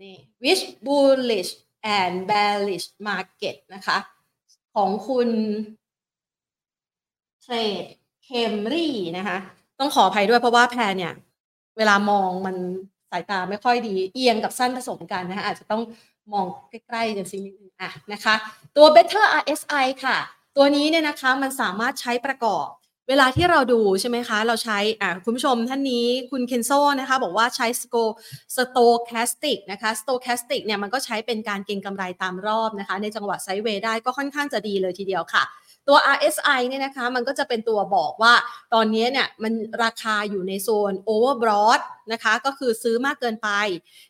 [0.00, 1.50] นี่ which bullish
[1.98, 3.98] and bearish market นะคะ
[4.74, 5.28] ของคุณ
[7.42, 7.84] เทรด
[8.24, 9.36] เคมรี่นะคะ
[9.78, 11.12] ต้องขออภัยด้วยเพราะว่าแพรเนี่ย
[11.76, 12.56] เวลามองมัน
[13.10, 15.82] สายตาไม่ค่อยดี เอียงกับสั้นผสมกันนะคะอาจจะต้อง
[16.32, 18.34] มองใกล้ๆกันสินิดนึงอะนะคะ
[18.76, 20.18] ตัว Better RSI ค่ะ
[20.56, 22.68] ตัวนี้เนี่ยนะคะมันสามารถใช้ประกอบ
[23.08, 27.96] เวลาที่เราดูใช่ไหมคะ เราใช้อ่าคุณผู้ชมท่านนี้คุณเคนโซนะคะบอกว่าใช้สโก
[28.56, 35.44] stochastic นะคะ stochastic เนี่ยมันก็ใช้เป็นการเก็งกำไรตามรอบนะคะ ในจังหวะ sideway ได้ก็ค่อนข้างจะดีเลยทีเดียวค่ะ
[35.88, 38.34] ตัว RSI เนี่ยนะคะมันก็จะเป็นตัวบอกว่า
[38.74, 39.52] ตอนนี้เนี่ยมัน
[39.84, 41.82] ราคาอยู่ในโซน overbought
[42.12, 43.48] นะคะก็คือซื้อมากเกินไป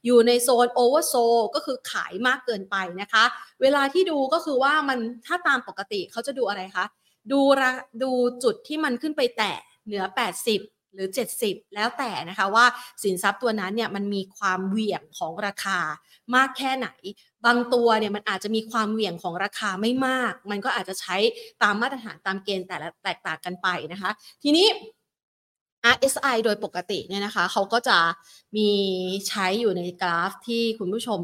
[0.06, 3.24] อยู่ในโซน oversold ก็คือขายมากเกินไปนะคะ
[3.62, 6.86] เวลาที่ดูก็คือว่ามันถ้าตามปกติเขาจะดูอะไรคะ
[7.32, 7.70] ดูระ
[8.02, 8.10] ดู
[8.44, 9.56] จุดที่มันขึ้นไปแตะ
[9.86, 10.04] เหนือ
[10.48, 11.08] 80 หรือ
[11.42, 12.64] 70 แล้วแต่นะคะว่า
[13.02, 15.78] สินทรัพย์ตัวนั้นเนี่ยมันมีความเหวี่ยงของราคา
[16.34, 16.88] มากแค่ไหน
[17.46, 21.16] บางตัวเนี่ยมันอาจจะมีความเหวี่ยงของราคาไม่มาก มันก็อาจจะใช้
[21.62, 24.10] ตามมาตรฐานตามเกณฑ์แต่ละแตกต่างกันไปนะคะ
[24.42, 24.68] ทีนี้
[25.94, 27.98] RSI โดยปกติเนี่ยนะคะเขาก็จะ
[28.56, 28.68] มี
[29.28, 31.20] ใช้อยู่ในกราฟที่คุณผู้ชม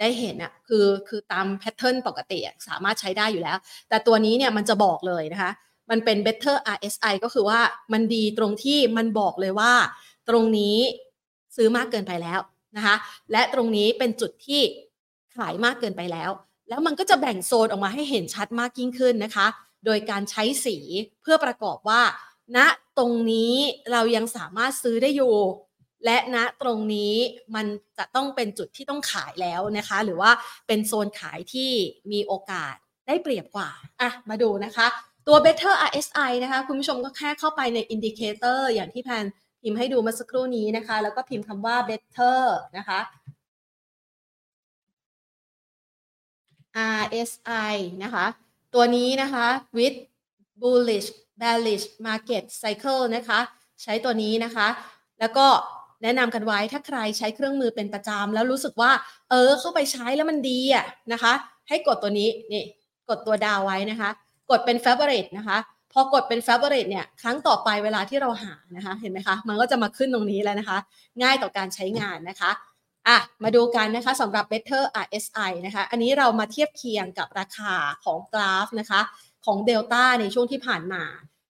[0.00, 2.38] ได้เห็นอะคือคือตามแพทเทิร์นปกติ
[2.68, 3.56] สามารถใช้ได้อยู่แล้ว
[3.88, 5.50] แต่ตัวนี้เนี่ยมันจะบอกเลยนะคะ
[5.90, 7.60] มันเป็น better RSI ก็คือว่า
[7.92, 9.72] มันดีตรงที่มันบอกเลยว่า
[10.28, 10.76] ตรงนี้
[11.56, 12.40] ซื้อมากเกินไปแล้ว
[12.76, 12.96] นะคะ
[13.32, 14.60] และตรงนี้เป็นจุดที่
[15.34, 16.30] ขายมากเกินไปแล้ว
[16.68, 19.46] แล้วมันก็จะแบ่งโซนออกมาให้เห็นชัดมากยิ่งขึ้นนะคะ
[19.86, 20.76] โดยการใช้สี
[21.22, 22.00] เพื่อประกอบว่า
[22.56, 22.58] ณ
[22.98, 23.54] ตรงนี้
[23.92, 25.36] เรายังสามารถซื้อได้อยู่
[26.04, 27.14] และณตรงนี้
[27.54, 27.66] มัน
[27.98, 30.30] จะต้องเป็นจุดที่ต้องขายแล้วนะคะ หรือว่า
[30.66, 31.70] เป็นโซนขายที่
[32.12, 32.74] มีโอกาส
[33.06, 33.70] ได้เปรียบกว่า
[34.00, 34.86] อะ มาดูนะคะ
[35.30, 39.24] ตัว Better RSI นะคะคุณผู้ชมก็แค่เข้าไปใน Indicator อย่างที่แพน
[39.62, 42.40] พิมพ์ให้ดูเมื่อสักครู่นี้นะคะ แล้วก็พิมพ์คำว่า Better
[42.76, 43.00] นะคะ
[47.00, 48.26] RSI นะคะ
[48.74, 49.98] ตัวนี้นะคะ with
[50.60, 51.08] bullish
[51.40, 53.40] bearish market cycle นะคะ
[53.82, 54.68] ใช้ตัวนี้นะคะ
[55.20, 55.46] แล้วก็
[56.02, 58.92] แนะนำกันไว้ถ้าใครใช้เครื่องมือเป็นประจำแล้วรู้สึกว่า
[59.30, 61.32] เออ เข้าไปใช้แล้วมันดีอะนะคะ
[61.68, 62.64] ให้กดตัวนี้นี่
[63.08, 64.10] กดตัวดาวไว้นะคะ
[64.50, 65.58] กดเป็น favorite นะคะ
[65.92, 70.78] พอกดเป็น favorite เนี่ยครั้งต่อไปเวลาที่เราหานะคะ เห็นไหมคะ มันก็จะมาขึ้นตรงนี้แล้วนะคะ
[71.22, 72.50] ง่ายต่อการใช้งานนะคะ
[73.08, 77.74] อะมาดูกันนะคะสำหรับ Better RSI นะคะ อันนี้เรามาเทียบเคียงกับราคา
[78.04, 79.00] ของกราฟนะคะ
[79.46, 81.02] ของเดลต้าในช่วงที่ผ่านมา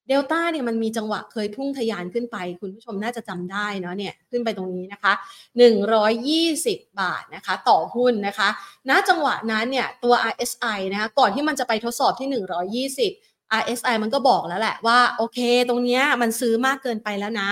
[0.08, 5.12] เดลต้าเนี่ยมันมีจังหวะเคยพุ่งทะยานขึ้นไป คุณผู้ชมน่าจะจำได้เนาะเนี่ยขึ้นไปตรงนี้นะคะ
[6.06, 8.48] 120 บาทนะคะ ต่อหุ้นนะคะ
[8.88, 12.28] ณจังหวะนั้นเนี่ยตัว RSI นะคะก่อนที่มันจะไปทดสอบที่
[13.14, 15.38] 120 RSI มันก็บอกแล้วแหละว่าโอเค
[15.68, 17.50] ตรงเนี้ยมันซื้อมากเกินไปแล้วนะ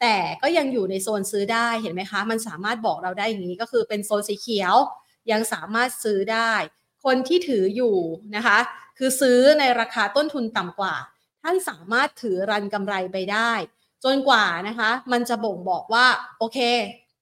[0.00, 4.74] แต่ก็ยังอยู่ในโซนซื้อได้เห็นไหมคะ มันสามารถบอกเราได้อย่างนี้ก็คือเป็นโซนสีเขียว
[5.30, 6.52] ยังสามารถซื้อได้
[7.04, 7.96] คนที่ถืออยู่
[8.36, 8.58] นะคะ
[8.98, 10.94] คือซื้อในราคาต้นทุนต่ำกว่า
[11.50, 13.52] ท่านสามารถถือ run กำไรไปได้
[14.04, 16.06] จนกว่านะคะ มันจะบ่งบอกว่า
[16.38, 16.58] โอเค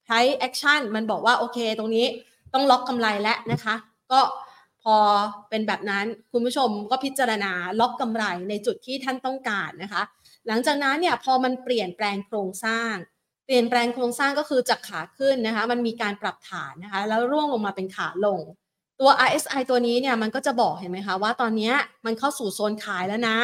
[0.06, 2.06] Price Action มันบอกว่า โอเค ตรงนี้
[2.54, 3.74] ต้องล็อกกำไรแล้วนะคะ
[4.12, 4.20] ก็
[4.82, 4.96] พอ
[5.50, 10.02] เป็นแบบนั้นคุณผู้ชมก็พิจารณาล็อกกำไรในจุดที่ท่านต้องการนะคะ
[10.46, 12.94] หลังจากนั้นเนี่ยพอมันเปลี่ยนแปลงโครงสร้าง
[13.46, 18.40] เปลี่ยนแปลงโครงสร้างก็คือจากขาขึ้นนะคะ มันมีการปรับฐานนะคะ แล้วร่วงลงมาเป็นขาลง
[19.00, 21.72] ตัว RSI ตัวนี้เนี่ยมันก็จะบอกเห็นไหมคะว่าตอนนี้
[22.04, 23.38] มันเข้าสู่โซนขายแล้วนะ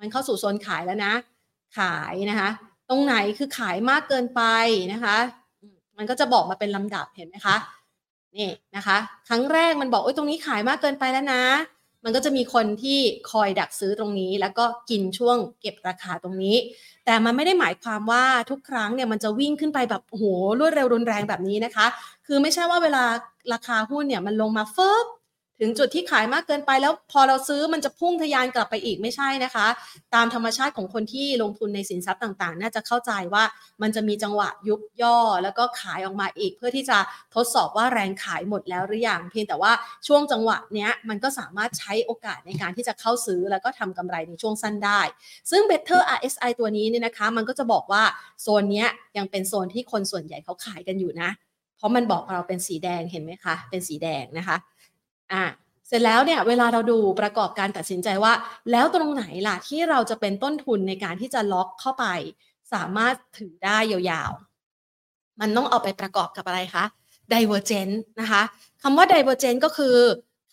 [0.00, 1.12] มันเข้าสู่โซนขายแล้วนะ
[1.78, 2.50] ขายนะคะ
[2.88, 4.42] ตรงไหนคือขายมากเกินไป
[4.92, 5.16] นะคะ
[5.98, 7.56] มันก็จะบอกมาเป็นลำดับเห็นไหมคะ
[8.36, 8.96] นี่นะคะ
[9.28, 11.44] ครั้งแรกมันบอกโอ้ยตรงนี้ขายมากเกินไปแล้วนะ
[12.04, 12.98] มันก็จะมีคนที่
[13.30, 16.56] คอยดักซื้อตรงนี้ แล้วก็กินช่วงเก็บราคาตรงนี้
[17.04, 20.24] แต่มันไม่ได้หมายความว่าทุกครั้งเนี่ยมันจะวิ่งขึ้นไปแบบโอ้โห
[20.58, 21.86] รวดเร็วรุนแรงแบบนี้นะคะ
[22.26, 23.04] คือไม่ใช่ว่าเวลา
[23.52, 25.06] ราคาหุ้นเนี่ยมันลงมาเฟิบ
[25.62, 29.66] ถึงจุดที่ขายมากเกินไปแล้วพอเราซื้อมันจะพุ่งทะยานกลับไปอีกไม่ใช่นะคะ
[30.14, 33.44] ตามธรรมชาติของคนที่ลงทุนในสินทรัพย์ต่างๆ น่าจะเข้าใจว่า
[33.82, 36.98] มันจะมีจังหวะยุบย่อ แล้วก็ขายออกมาอีก เพื่อที่จะ
[37.34, 39.72] ทดสอบว่าแรงขายหมดแล้วหรือยังเพียงแต่ว่า
[40.06, 45.00] ช่วงจังหวะเนี้ยมันก็สามารถใช้โอกาสในการที่จะเข้าซื้อแล้วก็ทำกำไรในช่วงสั้นได้
[45.50, 48.02] ซึ่ง Better RSI ตัวนี้เนี่ยนะคะ มันก็จะบอกว่า
[48.42, 51.30] โซนเนี้ยยังเป็นโซนที่คนส่วนใหญ่เขาขายกันอยู่นะ
[51.76, 54.56] เพราะมันบอกเราเป็นสีแดงเห็นไหมคะ เป็นสีแดงนะคะ
[55.32, 55.44] อ่า
[55.88, 58.32] เสร็จแล้วเนี่ยเวลาเราดูประกอบการตัดสินใจว่า
[58.72, 62.06] แล้วตรงไหนล่ะที่เราจะเป็นต้นทุนในการที่จะล็อกเข้าไป
[62.72, 66.84] สามารถถือได้ยาวๆ มันต้องเอาไปประกอบกับอะไรคะ
[67.32, 68.42] divergent นะคะ
[68.82, 69.96] คำว่า divergent ก็คือ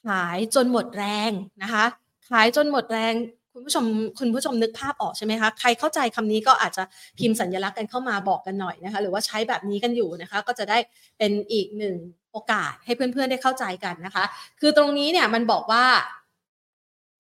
[0.06, 1.32] ขายจนหมดแรง
[1.64, 1.86] นะคะ
[2.30, 3.14] ขายจนหมดแรง
[3.54, 3.86] คุณผู้ชม
[4.20, 6.84] คุณผู้ชมนึกภาพออกใช่ไหมคะ ใครเข้าใจคำนี้ก็อาจจะ
[7.20, 10.78] พิมพ์สัญลักษณ์กันเข้ามาบอกกันหน่อยนะคะ หรือว่าใช้แบบนี้กันอยู่นะคะ ก็จะได้
[11.18, 11.96] เป็นอีกหนึ่ง
[12.38, 14.26] โอกาสให้เพื่อนๆได้เข้าใจกันนะคะ
[14.60, 15.86] คือตรงนี้เนี่ยมันบอกว่า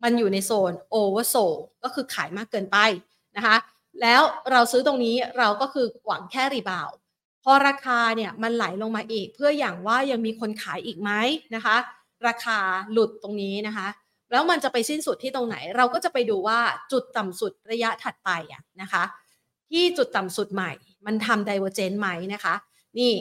[0.03, 2.77] มันอยู่ในโซน oversold ก็คือขายมากเกินไป
[3.37, 3.55] นะคะ
[4.01, 6.89] แล้วเราซื้อตรงนี้เราก็คือหวังแค่รีบาว
[7.43, 11.11] พอราคาเนี่ยมันไหลลงมาอีก เพื่ออย่างว่ายังมีคนขายอีกไหม
[11.55, 11.75] นะคะ
[12.27, 12.59] ราคา
[12.91, 13.87] หลุดตรงนี้นะคะ
[14.31, 16.59] แล้วมันจะไปสิ้นสุดที่ตรงไหน เราก็จะไปดูว่า
[16.91, 19.03] จุดต่ำสุดระยะถัดไปอะนะคะ
[19.71, 20.71] ที่จุดต่ำสุดใหม่
[21.05, 22.53] มันทำ divergent ไหมนะคะ
[22.99, 23.11] นี่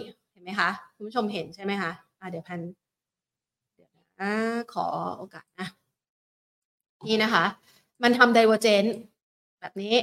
[0.47, 2.61] ไหมคะ คุณผู้ชมเห็นใช่ไหมคะอะเดี๋ยวพัน
[3.74, 3.90] เดี๋ยว
[4.20, 4.32] นะ
[4.74, 4.86] ขอ
[5.18, 5.68] โอกาสนะ
[7.07, 7.44] นี่นะคะ
[8.03, 8.88] มันทำ divergent
[9.61, 9.94] แบบนี้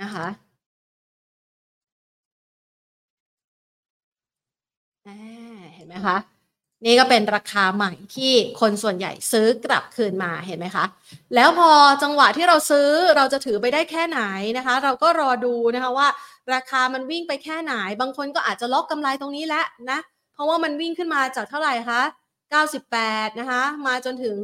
[0.00, 0.26] นะคะ
[5.74, 6.16] เห็นไหมคะ
[6.84, 10.84] นี่ก็เป็นราคาใหม่ที่คนส่วนใหญ่ซื้อกลับคืนมาเห็นไหมคะ
[11.34, 11.70] แล้วพอ
[12.02, 14.20] จังหวะที่เราซื้อเราจะถือไปได้แค่ไหน
[14.56, 16.08] นะคะ เราก็รอดูนะคะว่า
[16.52, 19.98] ราคามันวิ่งไปแค่ไหน บางคนก็อาจจะล็อกกำไรตรงนี้แล้วนะ
[20.34, 22.00] เพราะว่ามันวิ่งขึ้นมาจากเท่าไหร่คะ
[22.70, 24.38] 98 นะคะ มาจนถึง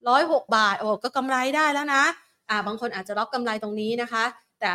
[0.00, 2.04] 106 บาท โอ้ก็กำไรได้แล้วนะ
[2.48, 4.24] อ่า บางคนอาจจะล็อกกำไรตรงนี้นะคะ
[4.60, 4.70] แต่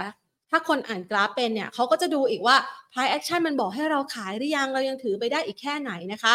[0.49, 2.55] ถ้าคนอ่านกราฟเป็นเนี่ยเขาก็จะดูอีกว่า
[2.91, 6.33] price action มันบอกให้เราขายหรือยัง เรายังถือไปได้อีกแค่ไหนนะคะ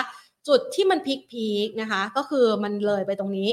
[0.49, 3.49] จุดที่มันพีคพีคนะคะ ก็คือมันเลยไปตรงนี้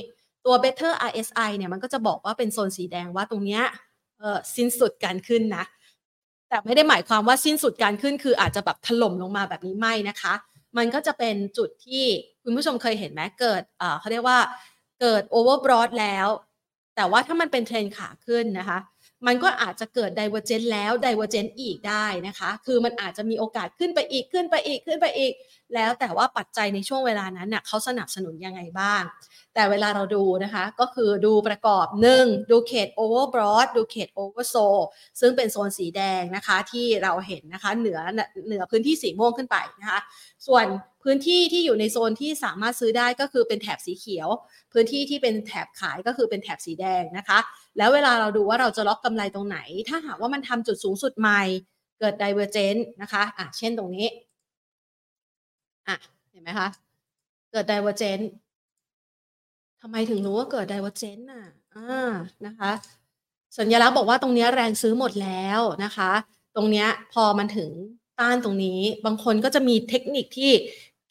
[0.45, 3.63] ตัว better RSI เนี่ยมันก็จะบอกว่าเป็นโซนสีแดงว่าตรงเนี้ย
[4.19, 5.63] เออสิ้นสุดการขึ้นนะ
[6.49, 10.33] แต่ไม่ได้หมายความว่าสิ้นสุดการขึ้นคืออาจจะแบบถล่มลงมาแบบนี้ไม่นะคะ
[10.77, 12.05] มันก็จะเป็นจุดที่
[12.43, 13.61] คุณผู้ชมเคยเห็นไหมเกิด
[13.99, 14.39] เขาเรียกว่า
[15.01, 16.27] เกิดโอเวอร์บรอดแล้ว
[16.95, 18.79] แต่ว่าถ้ามันเป็นเทรนขาขึ้นนะคะ
[19.27, 25.33] มันก็อาจจะเกิด divergent แล้ว divergent อีกได้นะคะ คือมันอาจจะมีโอกาสขึ้นไปอีกขึ้นไปอีกขึ้นไปอีก
[25.75, 29.01] แล้วแต่ว่าปัจจัยในช่วงเวลานั้นน่ะเขาสนับสนุนยังไงบ้าง
[29.53, 31.87] แต่เวลาเราดูนะคะ ก็คือดูประกอบ
[32.19, 34.83] 1 ดูเขต overbought ดูเขต oversold
[35.19, 37.99] ซึ่งเป็นโซนสีแดงนะคะที่เราเห็นนะคะเหนือ
[38.47, 39.99] เหนือพื้นที่สีม่วงขึ้นไปนะคะ
[40.47, 40.65] ส่วน
[41.11, 44.29] พื้นที่ที่อยู่ในโซนที่สามารถซื้อได้ก็คือเป็นแถบสีเขียว
[44.73, 47.39] พื้นที่ที่เป็นแถบขายก็คือเป็นแถบสีแดงนะคะ
[47.77, 51.41] แล้วเวลาเราดูว่าเราจะล็อกกำไรตรงไหน ถ้าหากว่ามันทำจุดสูงสุดใหม่
[51.99, 54.07] เกิด divergent นะคะอะเช่นตรงนี้
[55.87, 55.95] อะ
[56.31, 56.67] เห็นไหมคะ
[57.51, 58.23] เกิด divergent
[59.81, 61.43] ทำไมถึงรู้ว่าเกิด divergent น่ะ
[61.75, 62.11] อ่า
[62.45, 62.71] นะคะ
[63.57, 66.11] สัญลักษณ์บอกว่าตรงนี้แรงซื้อหมดแล้วนะคะ
[66.55, 67.71] ตรงเนี้ยพอมันถึง
[68.19, 70.51] ต้านตรงนี้ บางคนก็จะมีเทคนิคที่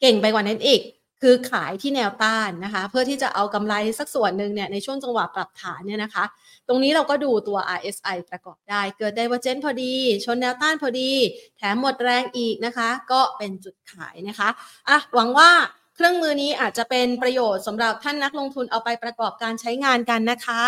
[0.01, 0.81] เก่งไปกว่านั้นอีก
[1.21, 6.23] คือขายที่แนวต้านนะคะ เพื่อที่จะเอากำไรสักส่วนหนึ่งเนี่ยในช่วงจังหวะปรับฐานเนี่ยนะคะ
[6.67, 9.93] ตรงนี้เราก็ดูตัว RSI ประกอบได้ เกิด divergent พอดี
[10.25, 11.11] ชนแนวต้านพอดี
[11.57, 14.49] แถมหมดแรงอีกนะคะ ก็เป็นจุดขายนะคะ
[14.89, 15.49] อะหวังว่า
[15.95, 20.61] เครื่องมือนี้อาจจะเป็นประโยชน์สำหรับท่านนักลงทุนเอาไปประกอบการใช้งานกันนะคะ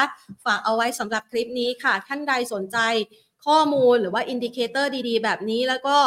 [0.46, 2.78] ฝากเอาไว้สำหรับคลิปนี้ค่ะ ท่านใดสนใจ
[3.46, 5.98] ข้อมูลหรือว่า indicator ดีๆ แบบนี้ แล้วก็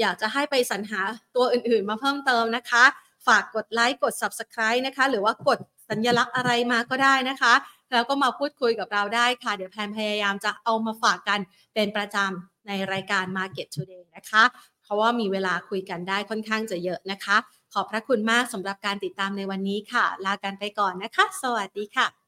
[0.00, 1.00] อยากจะให้ไปสรรหา
[1.36, 2.84] ตัวอื่นๆ มาเพิ่มเติมนะคะ
[3.26, 7.54] ฝากกดไลค์กด Subscribe นะคะ หรือว่ากดสัญลักษณ์อะไรมาก็ได้นะคะ
[7.92, 11.40] แล้วก็มาพูดคุยกับเราได้ค่ะ เดี๋ยวแพนพยายามจะเอามาฝากกัน
[11.74, 14.44] เป็นประจำในรายการ Market Today นะคะ
[14.82, 17.36] เพราะว่ามีเวลาคุยกันได้ค่อนข้างจะเยอะนะคะ
[17.72, 22.23] ขอบพระคุณมากสำหรับการติดตามในวันนี้ค่ะ ลากันไปก่อนนะคะ สวัสดีค่ะ